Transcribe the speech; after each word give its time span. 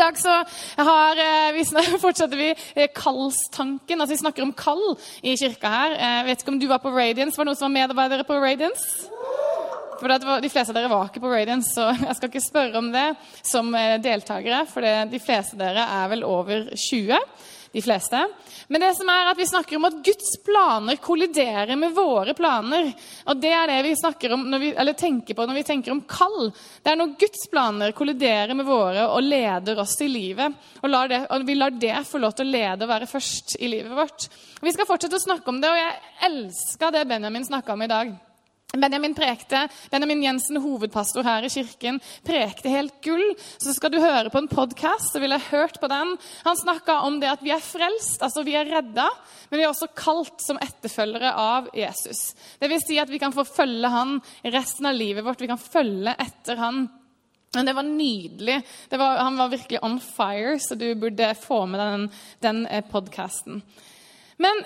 I 0.00 0.02
dag 0.02 0.16
så 0.18 0.32
har, 0.80 1.18
eh, 1.20 1.52
vi, 1.52 1.64
fortsetter 2.04 2.38
vi 2.38 2.54
eh, 2.74 2.88
kallstanken. 2.96 4.00
Altså 4.00 4.14
Vi 4.14 4.20
snakker 4.22 4.46
om 4.46 4.52
kall 4.56 4.80
i 5.20 5.34
kirka 5.36 5.68
her. 5.68 5.92
Eh, 5.92 6.14
Jeg 6.20 6.26
vet 6.30 6.40
ikke 6.44 6.52
om 6.54 6.60
du 6.62 6.64
var 6.70 6.80
på 6.80 6.92
Radiance. 6.94 7.36
Var 7.36 7.44
det 7.44 7.50
noen 7.50 7.58
som 7.60 7.68
var 7.68 7.74
medarbeidere 7.74 8.24
på 8.24 8.38
Radiance? 8.40 9.10
For 10.00 10.08
De 10.08 10.48
fleste 10.48 10.72
av 10.72 10.78
dere 10.78 10.88
var 10.88 11.10
ikke 11.10 11.20
på 11.20 11.28
Radiance, 11.28 11.74
så 11.76 11.90
jeg 12.06 12.16
skal 12.16 12.30
ikke 12.32 12.40
spørre 12.46 12.80
om 12.80 12.88
det 12.94 13.04
som 13.44 13.68
eh, 13.76 13.98
deltakere. 14.00 14.62
For 14.72 14.80
de 15.12 15.20
fleste 15.20 15.58
av 15.58 15.66
dere 15.66 15.84
er 16.00 16.08
vel 16.14 16.24
over 16.24 16.70
20. 16.72 17.20
De 17.76 17.84
fleste. 17.84 18.24
Men 18.70 18.84
det 18.84 18.92
som 18.94 19.08
er 19.10 19.26
at 19.32 19.38
vi 19.38 19.48
snakker 19.50 19.80
om 19.80 19.86
at 19.88 19.96
Guds 20.06 20.36
planer 20.46 20.98
kolliderer 21.02 21.74
med 21.76 21.90
våre 21.90 22.36
planer. 22.38 22.92
Og 23.26 23.40
det 23.42 23.50
er 23.50 23.66
det 23.66 23.80
vi 23.88 23.96
snakker 23.98 24.36
om, 24.36 24.44
vi, 24.62 24.70
eller 24.78 24.94
tenker 24.94 25.34
på 25.34 25.46
når 25.48 25.58
vi 25.58 25.64
tenker 25.66 25.90
om 25.90 26.04
kall. 26.06 26.52
Det 26.78 26.92
er 26.92 27.00
når 27.00 27.16
Guds 27.18 27.48
planer 27.50 27.96
kolliderer 27.98 28.54
med 28.54 28.68
våre 28.70 29.08
og 29.10 29.26
leder 29.26 29.82
oss 29.82 29.96
i 30.06 30.08
livet. 30.12 30.54
Og, 30.84 30.96
det, 31.10 31.24
og 31.34 31.50
vi 31.50 31.58
lar 31.58 31.74
det 31.82 31.98
få 32.06 32.22
lov 32.22 32.38
til 32.38 32.46
å 32.46 32.54
lede 32.54 32.86
og 32.86 32.94
være 32.94 33.10
først 33.10 33.58
i 33.58 33.74
livet 33.74 33.98
vårt. 33.98 34.30
Vi 34.62 34.78
skal 34.78 34.86
fortsette 34.86 35.18
å 35.18 35.26
snakke 35.26 35.50
om 35.50 35.58
det, 35.58 35.74
og 35.74 35.82
jeg 35.82 36.00
elska 36.30 36.94
det 36.94 37.08
Benjamin 37.10 37.50
snakka 37.50 37.74
om 37.74 37.88
i 37.88 37.90
dag. 37.90 38.18
Benjamin 38.78 39.14
prekte, 39.14 39.64
Benjamin 39.90 40.22
Jensen, 40.22 40.60
hovedpastor 40.62 41.26
her 41.26 41.42
i 41.42 41.50
kirken, 41.50 41.98
prekte 42.22 42.70
helt 42.70 43.00
gull. 43.02 43.24
Så 43.58 43.74
skal 43.74 43.90
du 43.90 43.98
høre 43.98 44.30
på 44.30 44.38
en 44.38 44.50
podkast, 44.50 45.10
så 45.10 45.22
ville 45.22 45.40
jeg 45.40 45.50
hørt 45.50 45.80
på 45.82 45.90
den. 45.90 46.14
Han 46.44 46.60
snakka 46.60 47.00
om 47.08 47.18
det 47.22 47.32
at 47.32 47.42
vi 47.42 47.50
er 47.54 47.64
frelst, 47.64 48.22
altså 48.22 48.44
vi 48.46 48.54
er 48.58 48.70
redda, 48.70 49.08
men 49.50 49.58
vi 49.58 49.66
er 49.66 49.72
også 49.72 49.90
kalt 49.98 50.38
som 50.44 50.60
etterfølgere 50.62 51.34
av 51.34 51.70
Jesus. 51.74 52.22
Det 52.62 52.70
vil 52.70 52.82
si 52.84 53.00
at 53.02 53.10
vi 53.10 53.18
kan 53.22 53.34
få 53.34 53.44
følge 53.48 53.90
han 53.90 54.18
resten 54.54 54.86
av 54.86 54.94
livet 54.94 55.26
vårt. 55.26 55.42
Vi 55.42 55.50
kan 55.50 55.60
følge 55.60 56.14
etter 56.14 56.62
han. 56.62 56.84
Men 57.56 57.66
det 57.66 57.74
var 57.74 57.82
nydelig. 57.82 58.60
Det 58.88 58.98
var, 59.00 59.18
han 59.18 59.38
var 59.40 59.50
virkelig 59.50 59.82
on 59.82 59.98
fire, 59.98 60.58
så 60.62 60.78
du 60.78 60.92
burde 60.94 61.34
få 61.34 61.64
med 61.66 61.82
deg 61.82 61.96
den, 61.96 62.10
den 62.46 62.84
podkasten. 62.92 63.64
Men 64.38 64.62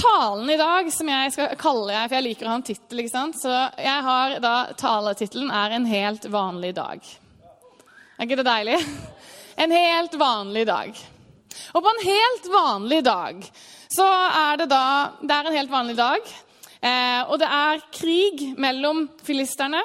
talen 0.00 0.50
i 0.50 0.56
dag, 0.56 0.92
som 0.92 1.08
jeg 1.08 1.32
skal 1.34 1.56
kalle 1.60 2.02
for 2.06 2.16
jeg 2.16 2.26
liker 2.26 2.48
å 2.48 2.52
ha 2.52 2.58
en 2.60 2.66
tittel, 2.66 3.02
så 3.36 3.54
jeg 3.76 4.04
har 4.06 4.38
da, 4.42 4.54
taletittelen 4.78 5.50
er 5.50 5.70
'En 5.76 5.86
helt 5.86 6.24
vanlig 6.24 6.74
dag'. 6.74 7.04
Er 8.18 8.26
ikke 8.26 8.36
det 8.36 8.46
deilig? 8.46 8.78
En 9.60 9.70
helt 9.70 10.14
vanlig 10.14 10.66
dag. 10.66 10.96
Og 11.74 11.82
på 11.82 11.90
en 11.90 12.06
helt 12.06 12.46
vanlig 12.48 13.04
dag 13.04 13.42
så 13.92 14.06
er 14.06 14.56
det 14.56 14.68
da 14.70 15.12
Det 15.20 15.34
er 15.34 15.46
en 15.46 15.56
helt 15.58 15.70
vanlig 15.70 15.96
dag. 15.96 16.20
Eh, 16.80 17.22
og 17.28 17.38
det 17.38 17.48
er 17.48 17.82
krig 17.92 18.54
mellom 18.56 19.08
filisterne 19.22 19.82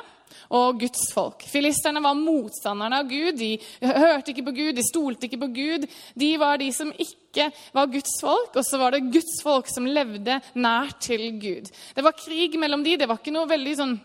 og 0.49 0.79
Guds 0.81 1.09
folk. 1.13 1.45
Filisterne 1.49 2.03
var 2.03 2.17
motstanderne 2.19 3.01
av 3.01 3.09
Gud. 3.09 3.37
De 3.39 3.51
hørte 3.85 4.33
ikke 4.33 4.47
på 4.49 4.55
Gud, 4.55 4.73
de 4.77 4.85
stolte 4.85 5.29
ikke 5.29 5.41
på 5.45 5.51
Gud. 5.55 5.87
De 6.15 6.31
var 6.41 6.59
de 6.61 6.71
som 6.75 6.91
ikke 6.91 7.49
var 7.75 7.91
Guds 7.91 8.17
folk, 8.21 8.55
og 8.55 8.65
så 8.65 8.79
var 8.81 8.95
det 8.95 9.05
Guds 9.13 9.37
folk 9.43 9.69
som 9.71 9.87
levde 9.89 10.39
nært 10.55 10.99
til 11.09 11.27
Gud. 11.41 11.71
Det 11.95 12.05
var 12.05 12.17
krig 12.19 12.59
mellom 12.59 12.83
de. 12.85 12.97
Det 12.99 13.09
var 13.09 13.21
ikke 13.21 13.35
noe 13.35 13.49
veldig 13.49 13.77
sånn 13.79 13.95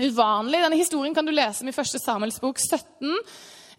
uvanlig. 0.00 0.60
Denne 0.64 0.80
historien 0.80 1.16
kan 1.16 1.26
du 1.26 1.34
lese 1.34 1.64
om 1.64 1.70
i 1.70 1.74
1. 1.74 1.96
Samuels 2.00 2.40
bok 2.42 2.60
17. 2.60 3.16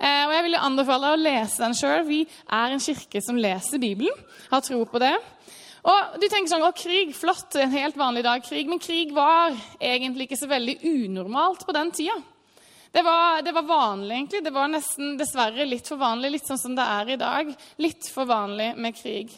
Eh, 0.02 0.24
og 0.26 0.34
jeg 0.34 0.46
vil 0.48 0.58
anbefale 0.58 1.12
deg 1.12 1.18
å 1.18 1.22
lese 1.22 1.62
den 1.62 1.78
sjøl. 1.78 2.06
Vi 2.08 2.24
er 2.26 2.74
en 2.74 2.82
kirke 2.82 3.22
som 3.22 3.38
leser 3.38 3.82
Bibelen, 3.82 4.26
har 4.50 4.64
tro 4.66 4.82
på 4.90 5.02
det. 5.02 5.14
Og 5.82 6.18
du 6.22 6.28
tenker 6.28 6.50
sånn, 6.52 6.66
å 6.66 6.74
krig, 6.78 7.14
flott, 7.18 7.56
en 7.58 7.74
helt 7.74 7.98
vanlig 7.98 8.24
dag 8.26 8.44
krig. 8.46 8.68
Men 8.70 8.82
krig 8.82 9.14
var 9.16 9.56
egentlig 9.80 10.28
ikke 10.28 10.42
så 10.44 10.50
veldig 10.52 10.78
unormalt 10.86 11.66
på 11.66 11.76
den 11.78 11.90
tida. 11.96 12.20
Det 12.92 13.02
var, 13.08 13.42
det 13.42 13.54
var 13.56 13.64
vanlig, 13.64 14.16
egentlig. 14.16 14.44
Det 14.44 14.54
var 14.54 14.68
nesten 14.68 15.16
dessverre 15.18 15.66
litt 15.66 15.88
for 15.88 16.02
vanlig, 16.02 16.36
litt 16.36 16.50
sånn 16.50 16.60
som 16.60 16.76
det 16.76 16.86
er 16.86 17.14
i 17.14 17.22
dag. 17.22 17.54
Litt 17.82 18.10
for 18.12 18.30
vanlig 18.30 18.74
med 18.78 18.98
krig. 18.98 19.32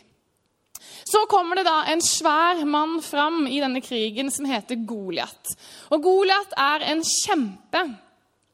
Så 1.03 1.21
kommer 1.31 1.55
det 1.55 1.67
da 1.67 1.83
en 1.87 2.01
svær 2.03 2.63
mann 2.65 2.97
fram 3.05 3.45
i 3.47 3.61
denne 3.61 3.79
krigen 3.83 4.31
som 4.33 4.47
heter 4.49 4.81
Goliat. 4.87 5.53
Og 5.93 6.03
Goliat 6.03 6.55
er 6.59 6.87
en 6.91 7.03
kjempe. 7.07 7.85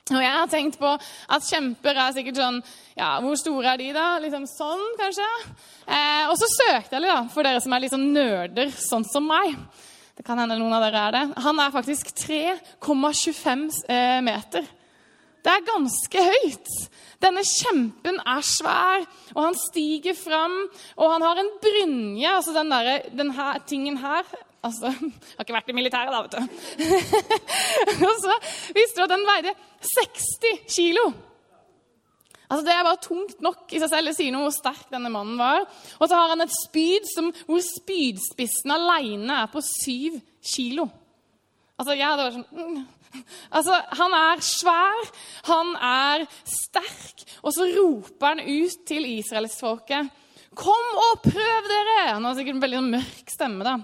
Og 0.09 0.23
jeg 0.23 0.33
har 0.33 0.49
tenkt 0.49 0.79
på 0.81 0.89
at 0.89 1.45
kjemper 1.45 1.97
er 1.97 2.15
sikkert 2.15 2.39
sånn 2.39 2.61
Ja, 2.97 3.11
hvor 3.23 3.37
store 3.39 3.73
er 3.73 3.81
de, 3.81 3.91
da? 3.95 4.07
Liksom 4.23 4.47
sånn, 4.49 4.81
kanskje? 4.99 5.27
Eh, 5.85 6.25
og 6.29 6.35
så 6.39 6.49
søkte 6.51 6.97
jeg 6.97 7.05
litt, 7.05 7.13
da, 7.13 7.21
for 7.33 7.45
dere 7.45 7.61
som 7.63 7.75
er 7.75 7.83
litt 7.83 7.93
sånn 7.93 8.09
nerder, 8.15 8.73
sånn 8.73 9.05
som 9.07 9.29
meg. 9.29 9.55
Det 10.17 10.25
kan 10.27 10.41
hende 10.41 10.57
noen 10.59 10.75
av 10.75 10.83
dere 10.83 11.05
er 11.07 11.15
det. 11.15 11.23
Han 11.45 11.61
er 11.63 11.71
faktisk 11.71 12.11
3,25 12.25 13.69
eh, 13.87 14.19
meter. 14.25 14.67
Det 15.39 15.53
er 15.53 15.67
ganske 15.69 16.25
høyt. 16.25 16.73
Denne 17.23 17.45
kjempen 17.47 18.19
er 18.27 18.43
svær, 18.43 19.05
og 19.35 19.41
han 19.45 19.55
stiger 19.59 20.17
fram. 20.19 20.57
Og 20.99 21.13
han 21.13 21.23
har 21.23 21.39
en 21.39 21.53
brynje, 21.63 22.33
altså 22.33 22.55
den, 22.55 22.71
der, 22.73 23.07
den 23.15 23.31
her, 23.37 23.63
tingen 23.67 23.99
her 24.03 24.27
Altså, 24.65 24.91
jeg 25.31 25.37
har 25.37 25.47
ikke 25.47 25.55
vært 25.55 25.71
i 25.71 25.77
militæret, 25.77 26.11
da, 26.11 26.21
vet 26.25 26.35
du. 26.35 28.05
og 28.09 28.21
så 28.25 28.37
visste 28.75 28.99
du 28.99 29.05
at 29.05 29.13
den 29.13 29.25
veide 29.27 29.55
60 29.87 30.63
kilo. 30.75 31.07
Altså, 32.49 32.65
Det 32.65 32.73
er 32.73 32.83
bare 32.83 33.01
tungt 33.01 33.41
nok 33.45 33.71
i 33.71 33.79
seg 33.79 33.91
selv. 33.91 34.09
Det 34.09 34.17
sier 34.17 34.33
noe 34.33 34.47
hvor 34.47 34.55
sterk 34.55 34.87
denne 34.91 35.11
mannen 35.13 35.37
var. 35.39 35.67
Og 35.99 36.07
så 36.09 36.17
har 36.17 36.33
han 36.33 36.43
et 36.43 36.55
spyd 36.65 37.05
som, 37.13 37.29
hvor 37.47 37.61
spydspissen 37.63 38.73
alene 38.73 39.43
er 39.43 39.51
på 39.53 39.61
7 39.63 40.17
kilo. 40.55 40.89
Altså, 41.79 41.93
jeg 41.95 42.07
hadde 42.07 42.25
vært 42.25 42.39
sånn 42.39 42.71
mm. 42.71 42.79
Altså, 43.55 43.73
Han 43.97 44.13
er 44.13 44.41
svær, 44.45 45.07
han 45.47 45.71
er 45.81 46.25
sterk, 46.45 47.23
og 47.41 47.55
så 47.55 47.65
roper 47.73 48.35
han 48.35 48.43
ut 48.43 48.83
til 48.85 49.07
israelsfolket. 49.15 50.11
Kom 50.59 50.99
og 51.07 51.23
prøv 51.23 51.69
dere! 51.71 51.95
Han 52.11 52.27
har 52.27 52.37
sikkert 52.37 52.59
en 52.59 52.61
veldig 52.67 52.83
mørk 52.85 53.33
stemme. 53.33 53.65
da. 53.65 53.79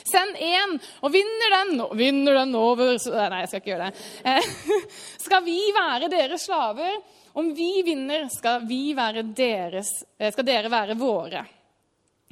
Send 0.00 0.38
én, 0.40 0.76
og 1.02 1.12
vinner 1.14 1.56
den, 1.58 1.80
og 1.84 1.96
vinner 1.98 2.40
den 2.40 2.54
over 2.58 2.94
Nei, 2.96 3.42
jeg 3.42 3.50
skal 3.50 3.62
ikke 3.62 3.72
gjøre 3.72 3.88
det. 3.88 4.04
Eh, 4.32 4.84
skal 5.26 5.44
vi 5.46 5.58
være 5.76 6.12
deres 6.12 6.46
slaver? 6.48 7.00
Om 7.38 7.50
vi 7.56 7.70
vinner, 7.86 8.26
skal, 8.32 8.66
vi 8.68 8.92
være 8.96 9.24
deres, 9.32 9.90
skal 10.34 10.44
dere 10.44 10.72
være 10.72 10.98
våre. 11.00 11.46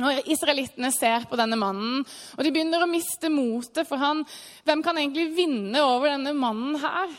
Når 0.00 0.22
Israelittene 0.32 0.90
ser 0.92 1.26
på 1.28 1.36
denne 1.36 1.58
mannen, 1.60 2.04
og 2.36 2.44
de 2.44 2.52
begynner 2.52 2.84
å 2.84 2.88
miste 2.88 3.28
motet. 3.32 3.84
For 3.88 4.00
han, 4.00 4.22
hvem 4.64 4.84
kan 4.84 5.00
egentlig 5.00 5.30
vinne 5.36 5.82
over 5.84 6.14
denne 6.14 6.32
mannen 6.36 6.78
her? 6.80 7.12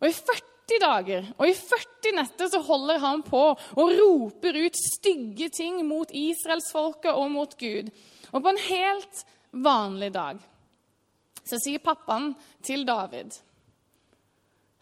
Og 0.00 0.08
i 0.08 0.14
40 0.14 0.78
dager 0.80 1.24
og 1.34 1.48
i 1.50 1.54
40 1.56 2.14
netter 2.14 2.50
så 2.52 2.60
holder 2.62 3.00
han 3.02 3.24
på 3.26 3.42
og 3.50 3.94
roper 3.98 4.54
ut 4.62 4.78
stygge 4.78 5.50
ting 5.52 5.80
mot 5.88 6.12
israelsfolket 6.14 7.10
og 7.10 7.26
mot 7.34 7.56
Gud. 7.58 7.90
Og 8.30 8.42
på 8.42 8.52
en 8.52 8.64
helt 8.68 9.24
vanlig 9.50 10.12
dag 10.14 10.40
så 11.40 11.58
sier 11.58 11.82
pappaen 11.82 12.32
til 12.62 12.84
David 12.86 13.34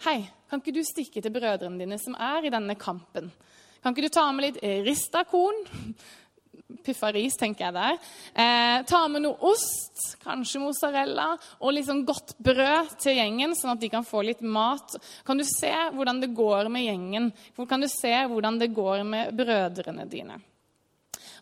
Hei, 0.04 0.20
kan 0.46 0.60
ikke 0.60 0.76
du 0.76 0.84
stikke 0.86 1.22
til 1.24 1.32
brødrene 1.34 1.80
dine 1.80 1.96
som 1.98 2.14
er 2.14 2.44
i 2.46 2.52
denne 2.54 2.76
kampen? 2.78 3.32
Kan 3.82 3.94
ikke 3.94 4.06
du 4.06 4.14
ta 4.14 4.28
med 4.30 4.44
litt 4.44 4.58
rista 4.86 5.24
korn? 5.26 5.58
Puffa 6.84 7.10
ris, 7.12 7.34
tenker 7.40 7.64
jeg 7.64 7.74
der. 7.74 7.96
Eh, 8.38 8.84
ta 8.86 9.00
med 9.10 9.24
noe 9.24 9.50
ost, 9.50 10.18
kanskje 10.22 10.60
mozzarella, 10.62 11.32
og 11.58 11.72
litt 11.74 11.88
sånn 11.88 12.04
godt 12.06 12.36
brød 12.44 12.94
til 13.02 13.16
gjengen, 13.18 13.56
sånn 13.56 13.72
at 13.74 13.82
de 13.82 13.90
kan 13.92 14.06
få 14.06 14.22
litt 14.28 14.44
mat. 14.44 14.94
Kan 15.26 15.40
du 15.40 15.46
se 15.48 15.72
hvordan 15.96 16.22
det 16.22 16.30
går 16.36 16.70
med 16.72 16.86
gjengen? 16.86 17.30
Kan 17.68 17.82
du 17.82 17.88
se 17.90 18.12
hvordan 18.30 18.60
det 18.60 18.70
går 18.76 19.02
med 19.08 19.34
brødrene 19.38 20.06
dine? 20.12 20.38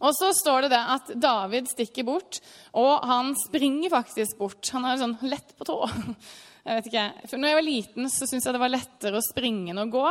Og 0.04 0.12
så 0.16 0.32
står 0.36 0.66
det 0.66 0.72
det 0.74 0.82
at 0.96 1.12
David 1.20 1.70
stikker 1.70 2.06
bort, 2.08 2.40
og 2.76 3.06
han 3.08 3.32
springer 3.46 3.92
faktisk 3.92 4.38
bort. 4.40 4.60
Han 4.74 4.88
er 4.88 5.00
sånn 5.00 5.16
lett 5.28 5.56
på 5.56 5.68
tå. 5.68 5.78
Jeg 6.66 6.80
vet 6.80 6.88
ikke. 6.90 7.04
For 7.30 7.38
når 7.38 7.52
jeg 7.52 7.56
var 7.56 7.62
liten, 7.62 8.08
så 8.10 8.26
syntes 8.26 8.48
jeg 8.48 8.54
det 8.56 8.58
var 8.58 8.72
lettere 8.72 9.20
å 9.20 9.22
springe 9.22 9.70
enn 9.70 9.78
å 9.78 9.84
gå. 9.86 10.06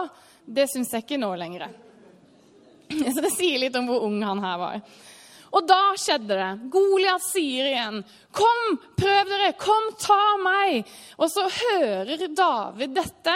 Det 0.55 0.69
syns 0.71 0.93
jeg 0.95 1.03
ikke 1.03 1.17
nå 1.19 1.33
lenger. 1.35 1.65
Så 3.11 3.23
det 3.25 3.31
sier 3.35 3.59
litt 3.59 3.75
om 3.75 3.89
hvor 3.89 4.05
ung 4.07 4.21
han 4.23 4.39
her 4.39 4.61
var. 4.61 4.77
Og 5.51 5.67
da 5.67 5.81
skjedde 5.99 6.37
det. 6.39 6.47
Goliat 6.71 7.23
sier 7.27 7.67
igjen, 7.73 7.99
'Kom, 8.31 8.79
prøv 8.95 9.33
dere! 9.33 9.51
Kom, 9.59 9.91
ta 9.99 10.37
meg!' 10.39 10.87
Og 11.19 11.27
så 11.31 11.43
hører 11.47 12.23
David 12.31 12.95
dette 12.95 13.35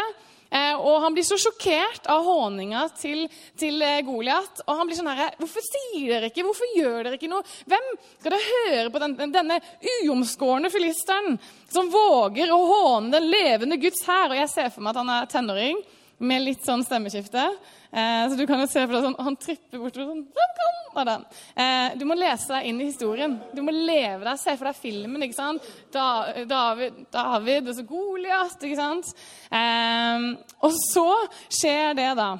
og 0.82 1.04
han 1.04 1.14
blir 1.14 1.26
så 1.28 1.38
sjokkert 1.38 2.08
av 2.10 2.24
håninga 2.26 2.88
til, 2.98 3.28
til 3.60 3.84
eh, 3.86 4.02
Goliat. 4.06 4.64
Og 4.66 4.80
han 4.80 4.90
blir 4.90 4.98
sånn 4.98 5.12
her 5.12 5.36
Hvorfor 5.38 5.66
sier 5.66 6.16
dere 6.16 6.32
ikke? 6.32 6.46
Hvorfor 6.48 6.72
gjør 6.74 7.04
dere 7.06 7.20
ikke 7.20 7.30
noe? 7.30 7.46
Hvem 7.70 7.90
skal 8.08 8.34
dere 8.34 8.48
høre 8.48 8.94
på 8.94 9.04
den, 9.04 9.16
denne 9.36 9.60
uomskårne 10.08 10.72
filisteren 10.74 11.38
som 11.70 11.92
våger 11.94 12.50
å 12.54 12.60
håne 12.72 13.14
den 13.14 13.30
levende 13.30 13.78
Guds 13.82 14.02
hær? 14.10 14.32
Og 14.32 14.40
jeg 14.40 14.54
ser 14.56 14.72
for 14.74 14.86
meg 14.86 14.96
at 14.96 15.04
han 15.04 15.14
er 15.20 15.30
tenåring 15.30 15.84
med 16.20 16.44
litt 16.48 16.66
sånn 16.66 16.84
stemmeskifte. 16.84 17.46
Eh, 17.92 18.30
så 18.30 18.38
du 18.38 18.46
kan 18.46 18.62
jo 18.62 18.68
se 18.70 18.84
for 18.86 18.94
deg 18.94 19.06
sånn, 19.08 19.16
Han 19.18 19.36
tripper 19.42 19.82
bortover 19.82 20.12
sånn 20.12 20.26
Hvem 20.30 20.52
kan 20.94 21.08
den? 21.10 21.24
Eh, 21.56 21.98
du 21.98 22.06
må 22.06 22.18
lese 22.18 22.52
deg 22.52 22.68
inn 22.70 22.82
i 22.82 22.90
historien. 22.90 23.36
Du 23.56 23.62
må 23.66 23.74
leve 23.74 24.26
deg, 24.26 24.40
Se 24.42 24.56
for 24.58 24.70
deg 24.70 24.78
filmen. 24.78 25.24
ikke 25.26 25.38
sant? 25.38 25.66
Da, 25.94 26.34
David, 26.50 27.06
David 27.14 27.70
og 27.70 27.76
så 27.78 27.86
Goliat. 27.88 28.58
ikke 28.62 28.80
sant? 28.80 29.14
Eh, 29.52 30.30
og 30.62 30.74
så 30.92 31.08
skjer 31.50 31.96
det, 31.98 32.10
da, 32.20 32.32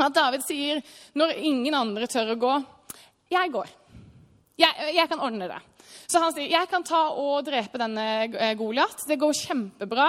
at 0.00 0.14
David 0.16 0.44
sier, 0.46 0.82
når 1.14 1.36
ingen 1.44 1.74
andre 1.74 2.06
tør 2.06 2.34
å 2.34 2.40
gå 2.40 2.54
'Jeg 3.30 3.50
går. 3.52 3.68
Jeg, 4.60 4.90
jeg 4.94 5.08
kan 5.10 5.22
ordne 5.22 5.50
det.' 5.50 5.62
Så 6.08 6.20
han 6.20 6.34
sier 6.34 6.50
jeg 6.52 6.68
kan 6.70 6.84
ta 6.84 7.00
og 7.16 7.44
drepe 7.46 7.80
denne 7.80 8.04
eh, 8.26 8.54
Goliat. 8.58 9.04
Det 9.08 9.16
går 9.20 9.36
kjempebra. 9.36 10.08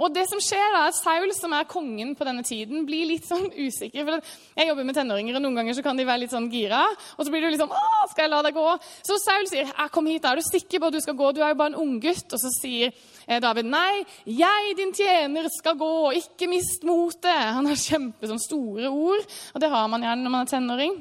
Og 0.00 0.12
det 0.14 0.26
som 0.30 0.40
skjer 0.42 0.64
da, 0.74 0.86
at 0.88 0.96
Saul, 0.96 1.28
som 1.36 1.54
er 1.56 1.68
kongen 1.68 2.14
på 2.16 2.26
denne 2.28 2.44
tiden, 2.46 2.86
blir 2.88 3.08
litt 3.10 3.28
sånn 3.30 3.48
usikker. 3.52 4.06
For 4.06 4.20
jeg 4.56 4.70
jobber 4.70 4.88
med 4.88 4.98
tenåringer, 4.98 5.38
og 5.38 5.44
noen 5.44 5.60
ganger 5.60 5.76
så 5.76 5.84
kan 5.86 5.98
de 5.98 6.06
være 6.08 6.24
litt 6.24 6.34
sånn 6.34 6.50
gira. 6.52 6.84
Og 7.16 7.26
så 7.26 7.32
blir 7.32 7.44
du 7.44 7.50
liksom 7.52 7.72
Å, 7.72 8.06
skal 8.12 8.26
jeg 8.26 8.32
la 8.32 8.42
deg 8.46 8.56
gå? 8.56 8.68
Så 9.06 9.18
Saul 9.22 9.48
sier 9.50 9.72
kom 9.92 10.08
hit, 10.10 10.22
da 10.24 10.32
er 10.32 10.40
du 10.40 10.46
sikker 10.46 10.82
på 10.82 10.90
at 10.90 10.96
du 10.96 11.02
skal 11.04 11.18
gå? 11.18 11.32
Du 11.36 11.42
er 11.42 11.52
jo 11.52 11.60
bare 11.60 11.74
en 11.74 11.82
unggutt. 11.84 12.28
Og 12.30 12.40
så 12.42 12.52
sier 12.58 12.92
eh, 12.92 13.40
David 13.42 13.68
nei, 13.70 14.04
jeg, 14.28 14.76
din 14.78 14.94
tjener, 14.96 15.50
skal 15.52 15.76
gå. 15.80 15.92
Ikke 16.22 16.48
mist 16.50 16.86
motet. 16.86 17.52
Han 17.56 17.68
har 17.68 17.80
kjempe 17.80 18.30
sånn 18.30 18.42
store 18.42 18.92
ord, 18.92 19.36
og 19.54 19.62
det 19.62 19.72
har 19.72 19.92
man 19.92 20.04
gjerne 20.04 20.24
når 20.26 20.34
man 20.38 20.48
er 20.48 20.56
tenåring. 20.56 20.96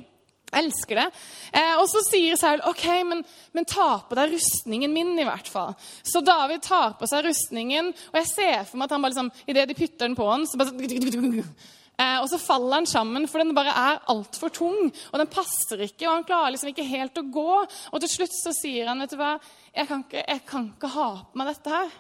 Elsker 0.54 1.00
det. 1.00 1.06
Eh, 1.52 1.74
og 1.80 1.88
så 1.90 2.02
sier 2.06 2.38
Saul 2.40 2.62
ok, 2.70 2.84
men, 3.08 3.24
men, 3.56 3.68
ta 3.68 3.98
på 4.06 4.18
deg 4.18 4.36
rustningen 4.36 4.94
min, 4.94 5.16
i 5.20 5.26
hvert 5.28 5.50
fall. 5.52 5.74
Så 6.06 6.22
David 6.26 6.64
tar 6.64 6.94
på 7.00 7.10
seg 7.10 7.26
rustningen, 7.26 7.90
og 8.12 8.20
jeg 8.22 8.30
ser 8.30 8.68
for 8.68 8.80
meg 8.80 8.88
at 8.88 8.96
han 8.96 9.06
bare 9.06 9.16
liksom, 9.16 9.32
idet 9.50 9.66
de 9.72 9.78
putter 9.80 10.06
den 10.06 10.18
på 10.18 10.28
han, 10.30 10.46
så 10.48 10.60
bare 10.62 10.76
eh, 10.78 12.18
Og 12.22 12.30
så 12.32 12.40
faller 12.40 12.80
han 12.80 12.90
sammen, 12.90 13.28
for 13.32 13.42
den 13.42 13.56
bare 13.58 13.74
er 13.74 14.02
altfor 14.14 14.54
tung. 14.54 14.94
Og 15.12 15.20
den 15.20 15.34
passer 15.34 15.82
ikke, 15.88 16.08
og 16.08 16.14
han 16.20 16.28
klarer 16.30 16.56
liksom 16.56 16.72
ikke 16.72 16.88
helt 16.94 17.20
å 17.20 17.26
gå. 17.26 17.52
Og 17.92 18.04
til 18.06 18.14
slutt 18.14 18.38
så 18.38 18.54
sier 18.56 18.92
han, 18.92 19.02
vet 19.04 19.16
du 19.16 19.20
hva, 19.20 19.36
jeg 19.74 19.90
kan 19.90 20.06
ikke, 20.06 20.24
jeg 20.24 20.46
kan 20.48 20.72
ikke 20.76 20.94
ha 20.96 21.10
på 21.26 21.42
meg 21.42 21.52
dette 21.52 21.74
her. 21.74 22.00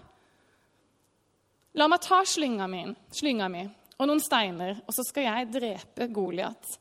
La 1.76 1.90
meg 1.92 2.06
ta 2.06 2.22
slynga 2.24 2.70
mi, 2.72 2.86
slynga 3.12 3.50
mi 3.52 3.66
og 3.96 4.10
noen 4.10 4.20
steiner, 4.20 4.78
og 4.84 4.92
så 4.96 5.04
skal 5.08 5.24
jeg 5.24 5.54
drepe 5.54 6.08
Goliat 6.12 6.80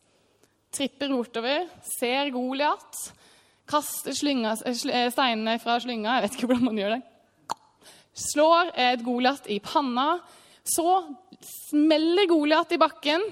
tripper 0.75 1.13
bortover, 1.15 1.69
ser 1.87 2.31
Goliat, 2.35 3.01
kaster 3.71 4.17
slynga, 4.17 4.57
eh, 4.67 5.11
steinene 5.13 5.59
fra 5.63 5.79
slynga 5.81 6.19
Jeg 6.19 6.25
vet 6.25 6.37
ikke 6.37 6.51
hvordan 6.51 6.69
man 6.69 6.81
gjør 6.81 6.97
det. 6.97 7.03
Slår 8.15 8.75
et 8.79 9.03
Goliat 9.03 9.49
i 9.51 9.59
panna. 9.59 10.21
Så 10.65 10.87
smeller 11.45 12.29
Goliat 12.31 12.73
i 12.73 12.79
bakken. 12.81 13.25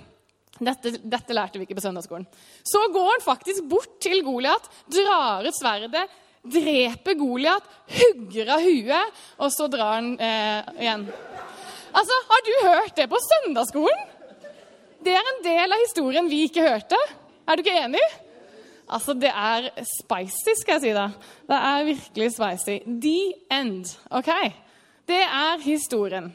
Dette, 0.62 0.94
dette, 1.00 1.34
lærte 1.34 1.58
vi 1.58 1.66
ikke 1.66 1.78
på 1.78 1.84
søndagsskolen. 1.84 2.26
Så 2.62 2.82
går 2.92 3.08
han 3.14 3.24
faktisk 3.24 3.64
bort 3.70 3.96
til 4.02 4.20
Goliat, 4.26 4.68
drar 4.90 5.46
ut 5.46 5.56
sverdet, 5.56 6.04
dreper 6.42 7.16
Goliat, 7.18 7.64
hugger 7.90 8.52
av 8.56 8.66
huet, 8.66 9.22
og 9.38 9.50
så 9.54 9.68
drar 9.70 9.96
han 9.98 10.12
eh, 10.20 10.70
igjen. 10.82 11.06
Altså, 11.92 12.18
Har 12.28 12.44
du 12.46 12.52
hørt 12.66 12.96
det 12.98 13.08
på 13.10 13.20
søndagsskolen? 13.22 14.08
Det 15.02 15.16
er 15.18 15.32
en 15.32 15.42
del 15.44 15.74
av 15.74 15.82
historien 15.82 16.30
vi 16.30 16.44
ikke 16.46 16.62
hørte. 16.62 16.98
Er 17.46 17.56
du 17.56 17.64
ikke 17.64 17.80
enig? 17.84 18.04
Altså, 18.92 19.14
det 19.16 19.30
er 19.30 19.70
spicy, 19.88 20.52
skal 20.60 20.76
jeg 20.76 20.82
si 20.84 20.92
da. 20.96 21.08
Det 21.48 21.58
er 21.58 21.88
virkelig 21.88 22.30
spicy. 22.36 22.76
The 22.86 23.18
end. 23.56 23.92
OK? 24.10 24.30
Det 25.08 25.22
er 25.24 25.62
historien. 25.64 26.32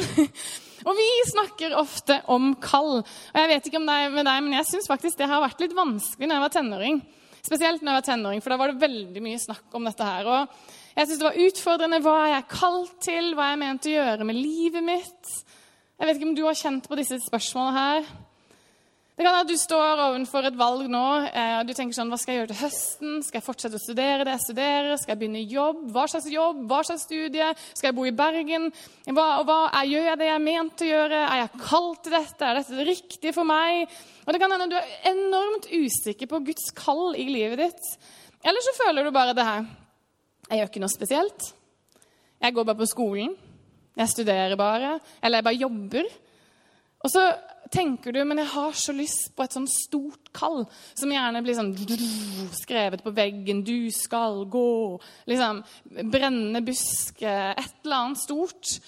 og 0.86 0.92
vi 0.96 1.08
snakker 1.32 1.76
ofte 1.78 2.20
om 2.32 2.54
kall. 2.62 3.00
Og 3.02 3.40
jeg 3.42 3.50
vet 3.50 3.66
ikke 3.68 3.80
om 3.80 3.88
det 3.88 3.96
er 3.96 4.14
med 4.14 4.28
deg, 4.28 4.44
men 4.44 4.56
jeg 4.58 4.68
syns 4.70 4.88
faktisk 4.90 5.18
det 5.20 5.28
har 5.30 5.42
vært 5.42 5.60
litt 5.64 5.76
vanskelig 5.76 6.28
når 6.28 6.38
jeg 6.38 6.46
var 6.46 6.54
tenåring. 6.56 7.02
Spesielt 7.40 7.82
når 7.82 7.92
jeg 7.92 7.98
var 7.98 8.08
tenåring, 8.10 8.42
for 8.44 8.52
da 8.52 8.60
var 8.60 8.72
det 8.72 8.84
veldig 8.84 9.24
mye 9.24 9.40
snakk 9.40 9.76
om 9.76 9.88
dette 9.88 10.06
her. 10.06 10.30
Og 10.30 10.96
jeg 10.96 11.06
syns 11.08 11.20
det 11.20 11.28
var 11.28 11.44
utfordrende. 11.46 12.02
Hva 12.04 12.16
er 12.22 12.34
jeg 12.36 12.50
kalt 12.54 12.96
til? 13.02 13.30
Hva 13.34 13.48
er 13.48 13.54
jeg 13.56 13.62
ment 13.66 13.88
å 13.88 13.94
gjøre 13.96 14.26
med 14.28 14.40
livet 14.40 14.86
mitt? 14.86 15.36
Jeg 16.00 16.08
vet 16.08 16.16
ikke 16.16 16.30
om 16.30 16.36
du 16.38 16.44
har 16.46 16.58
kjent 16.58 16.86
på 16.88 16.98
disse 17.00 17.18
spørsmålene 17.26 17.80
her. 17.82 18.12
Det 19.20 19.26
kan 19.26 19.34
være 19.34 19.44
at 19.44 19.50
du 19.52 19.60
står 19.60 19.98
overfor 20.00 20.46
et 20.48 20.54
valg 20.56 20.86
nå 20.88 21.00
eh, 21.28 21.58
og 21.58 21.66
du 21.68 21.74
tenker 21.76 21.92
sånn 21.92 22.08
Hva 22.08 22.16
skal 22.16 22.32
jeg 22.32 22.38
gjøre 22.38 22.48
til 22.54 22.58
høsten? 22.62 23.16
Skal 23.20 23.36
jeg 23.36 23.44
fortsette 23.44 23.76
å 23.76 23.82
studere 23.82 24.24
det 24.24 24.32
jeg 24.32 24.42
studerer? 24.46 24.94
Skal 24.96 25.12
jeg 25.12 25.20
begynne 25.20 25.42
i 25.42 25.50
jobb? 25.52 25.82
Hva 25.92 26.06
slags 26.08 26.28
jobb? 26.32 26.62
Hva 26.70 26.78
slags 26.88 27.04
studie? 27.04 27.50
Skal 27.76 27.90
jeg 27.90 27.96
bo 27.98 28.06
i 28.08 28.14
Bergen? 28.16 28.64
Hva, 29.10 29.26
hva 29.44 29.58
er, 29.66 29.90
gjør 29.90 30.08
jeg 30.08 30.20
det 30.22 30.30
jeg 30.30 30.36
er 30.38 30.46
ment 30.46 30.84
å 30.86 30.88
gjøre? 30.88 31.20
Er 31.26 31.42
jeg 31.42 31.60
kalt 31.66 32.00
til 32.06 32.16
dette? 32.16 32.48
Er 32.48 32.60
dette 32.62 32.78
det 32.78 32.88
riktige 32.88 33.34
for 33.36 33.50
meg? 33.50 33.92
Og 34.24 34.32
det 34.32 34.40
kan 34.40 34.56
hende 34.56 34.70
du 34.72 34.78
er 34.78 35.12
enormt 35.12 35.68
usikker 35.68 36.32
på 36.32 36.40
Guds 36.48 36.72
kall 36.80 37.12
i 37.12 37.28
livet 37.28 37.60
ditt. 37.60 37.92
Eller 38.40 38.64
så 38.64 38.76
føler 38.80 39.04
du 39.04 39.12
bare 39.20 39.36
det 39.36 39.48
her. 39.50 39.68
Jeg 40.46 40.62
gjør 40.62 40.72
ikke 40.72 40.84
noe 40.86 40.96
spesielt. 40.96 41.52
Jeg 42.40 42.56
går 42.56 42.70
bare 42.72 42.80
på 42.80 42.88
skolen. 42.96 43.36
Jeg 44.00 44.16
studerer 44.16 44.56
bare. 44.56 44.96
Eller 45.20 45.44
jeg 45.44 45.50
bare 45.52 45.64
jobber. 45.66 46.12
Og 47.04 47.12
så 47.12 47.28
tenker 47.70 48.12
du 48.14 48.20
men 48.24 48.42
jeg 48.42 48.50
har 48.52 48.72
så 48.76 48.94
lyst 48.94 49.30
på 49.36 49.44
et 49.44 49.54
sånn 49.54 49.68
stort 49.70 50.30
kall, 50.36 50.64
som 50.98 51.12
gjerne 51.12 51.42
blir 51.44 51.58
sånn 51.58 51.72
skrevet 52.58 53.04
på 53.04 53.14
veggen 53.14 53.62
'Du 53.64 53.90
skal 53.94 54.44
gå', 54.50 55.00
liksom 55.30 55.62
brennende 56.10 56.64
buske, 56.66 57.30
et 57.56 57.74
eller 57.84 57.96
annet 57.96 58.18
stort. 58.18 58.80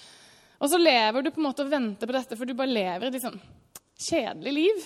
Og 0.59 0.69
så 0.69 0.77
lever 0.77 1.23
du 1.23 1.31
på 1.31 1.41
en 1.41 1.49
måte 1.49 1.63
og 1.63 1.71
venter 1.71 2.07
på 2.07 2.13
dette, 2.13 2.37
for 2.37 2.45
du 2.45 2.53
bare 2.53 2.71
lever 2.71 3.07
et 3.07 3.13
liksom 3.13 3.39
kjedelig 4.09 4.53
liv. 4.53 4.85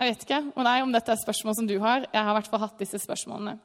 Jeg 0.00 0.14
vet 0.14 0.22
ikke 0.24 0.52
om 0.56 0.92
dette 0.92 1.12
er 1.12 1.20
spørsmål 1.20 1.54
som 1.54 1.66
du 1.66 1.78
har. 1.78 2.06
Jeg 2.08 2.24
har 2.24 2.30
i 2.32 2.38
hvert 2.38 2.50
fall 2.50 2.60
hatt 2.60 2.78
disse 2.80 2.98
spørsmålene. 2.98 3.58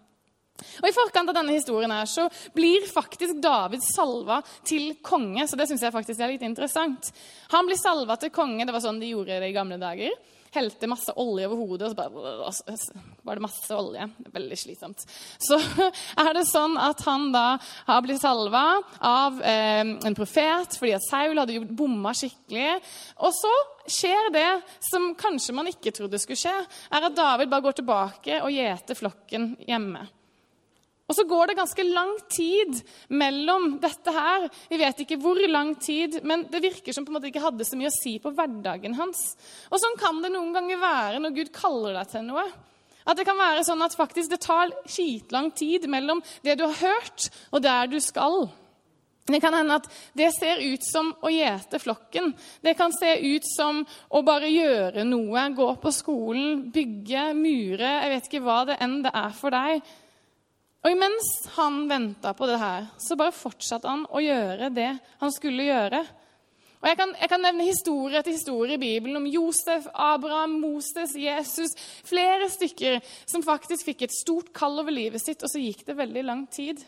Og 0.55 0.87
I 0.87 0.95
forkant 0.95 1.29
av 1.29 1.35
denne 1.35 1.55
historien 1.55 1.91
her, 1.91 2.07
så 2.07 2.27
blir 2.55 2.85
faktisk 2.87 3.41
David 3.43 3.83
salva 3.83 4.39
til 4.63 4.93
konge. 5.03 5.47
Så 5.47 5.59
det 5.59 5.67
synes 5.69 5.83
jeg 5.83 5.95
faktisk 5.95 6.21
er 6.21 6.31
litt 6.31 6.45
interessant. 6.47 7.11
Han 7.51 7.67
blir 7.67 7.79
salva 7.79 8.15
til 8.19 8.31
konge. 8.35 8.63
Det 8.65 8.75
var 8.75 8.83
sånn 8.83 9.01
de 9.01 9.11
gjorde 9.11 9.41
det 9.41 9.51
i 9.51 9.55
gamle 9.55 9.79
dager. 9.81 10.15
Helte 10.55 10.87
masse 10.87 11.11
olje 11.19 11.49
over 11.49 11.59
hodet, 11.59 11.89
og 11.89 11.91
så 11.91 11.97
bare, 11.99 13.03
var 13.27 13.35
det 13.35 13.43
masse 13.43 13.75
olje. 13.75 14.07
Veldig 14.31 14.57
slitsomt. 14.61 15.03
Så 15.43 15.59
er 16.23 16.31
det 16.37 16.45
sånn 16.47 16.79
at 16.79 17.03
han 17.03 17.27
da 17.35 17.57
har 17.89 18.03
blitt 18.05 18.23
salva 18.23 18.63
av 19.03 19.41
eh, 19.43 19.83
en 19.83 20.15
profet 20.15 20.79
fordi 20.79 20.95
at 20.95 21.03
Saul 21.09 21.41
hadde 21.41 21.59
bomma 21.75 22.15
skikkelig. 22.15 22.77
Og 23.27 23.35
så 23.35 23.51
skjer 23.91 24.31
det 24.31 24.49
som 24.87 25.11
kanskje 25.19 25.59
man 25.59 25.67
ikke 25.67 25.91
trodde 25.95 26.23
skulle 26.23 26.39
skje, 26.39 26.55
er 26.95 27.09
at 27.09 27.19
David 27.19 27.51
bare 27.51 27.67
går 27.67 27.81
tilbake 27.81 28.39
og 28.39 28.55
gjeter 28.55 29.03
flokken 29.03 29.57
hjemme. 29.67 30.07
Og 31.05 31.13
så 31.13 31.25
går 31.29 31.51
det 31.51 31.57
ganske 31.59 31.83
lang 31.85 32.13
tid 32.33 32.79
mellom 33.13 33.75
dette 33.81 34.13
her. 34.13 34.47
Vi 34.71 34.79
vet 34.81 35.03
ikke 35.03 35.19
hvor 35.21 35.37
lang 35.51 35.75
tid, 35.77 36.17
men 36.25 36.47
det 36.49 36.63
virker 36.63 36.95
som 36.95 37.05
på 37.05 37.13
en 37.13 37.19
måte 37.19 37.29
ikke 37.29 37.43
hadde 37.43 37.67
så 37.67 37.77
mye 37.77 37.91
å 37.91 37.97
si 37.97 38.15
på 38.21 38.33
hverdagen 38.33 38.97
hans. 38.97 39.35
Og 39.69 39.77
sånn 39.81 39.99
kan 40.01 40.23
det 40.23 40.33
noen 40.33 40.55
ganger 40.55 40.81
være 40.81 41.21
når 41.21 41.35
Gud 41.37 41.53
kaller 41.53 41.99
deg 41.99 42.09
til 42.15 42.25
noe. 42.31 42.45
At 43.05 43.19
det 43.19 43.27
kan 43.27 43.37
være 43.37 43.65
sånn 43.67 43.85
at 43.85 43.93
faktisk 43.93 44.31
det 44.33 44.41
tar 44.41 44.73
skitlang 44.89 45.51
tid 45.53 45.85
mellom 45.91 46.23
det 46.45 46.57
du 46.57 46.65
har 46.65 46.79
hørt, 46.79 47.29
og 47.53 47.61
der 47.61 47.91
du 47.91 47.99
skal. 48.01 48.47
Det 49.25 49.39
kan 49.41 49.53
hende 49.57 49.77
at 49.79 49.87
det 50.17 50.31
ser 50.35 50.61
ut 50.61 50.83
som 50.85 51.11
å 51.25 51.29
gjete 51.33 51.79
flokken. 51.81 52.31
Det 52.65 52.75
kan 52.77 52.93
se 52.93 53.13
ut 53.21 53.45
som 53.55 53.81
å 54.09 54.21
bare 54.25 54.49
gjøre 54.49 55.05
noe. 55.05 55.45
Gå 55.57 55.69
på 55.81 55.93
skolen, 55.93 56.67
bygge, 56.73 57.31
mure. 57.37 57.89
Jeg 57.89 58.11
vet 58.13 58.29
ikke 58.29 58.43
hva 58.45 58.59
det 58.69 58.77
enn 58.85 58.99
det 59.05 59.13
er 59.17 59.37
for 59.37 59.53
deg. 59.53 59.81
Og 60.85 60.93
imens 60.93 61.31
han 61.55 61.87
venta 61.89 62.35
på 62.37 62.45
det 62.45 62.59
her, 62.61 62.85
så 63.01 63.17
bare 63.17 63.33
fortsatte 63.33 63.89
han 63.89 64.03
å 64.05 64.21
gjøre 64.21 64.69
det 64.69 64.91
han 65.17 65.33
skulle 65.33 65.65
gjøre. 65.65 66.03
Og 66.83 66.89
Jeg 66.91 66.99
kan, 66.99 67.13
jeg 67.17 67.29
kan 67.31 67.41
nevne 67.41 67.65
historie 67.65 68.19
etter 68.19 68.35
historie 68.35 68.75
i 68.77 68.81
Bibelen 68.81 69.17
om 69.17 69.25
Josef, 69.25 69.87
Abraham, 69.89 70.59
Moses, 70.61 71.15
Jesus. 71.17 71.73
Flere 72.05 72.51
stykker 72.53 72.99
som 73.25 73.41
faktisk 73.41 73.87
fikk 73.87 74.05
et 74.05 74.13
stort 74.13 74.51
kall 74.53 74.77
over 74.83 74.93
livet 74.93 75.23
sitt, 75.23 75.41
og 75.41 75.49
så 75.49 75.63
gikk 75.63 75.81
det 75.87 75.97
veldig 75.97 76.25
lang 76.27 76.45
tid. 76.53 76.83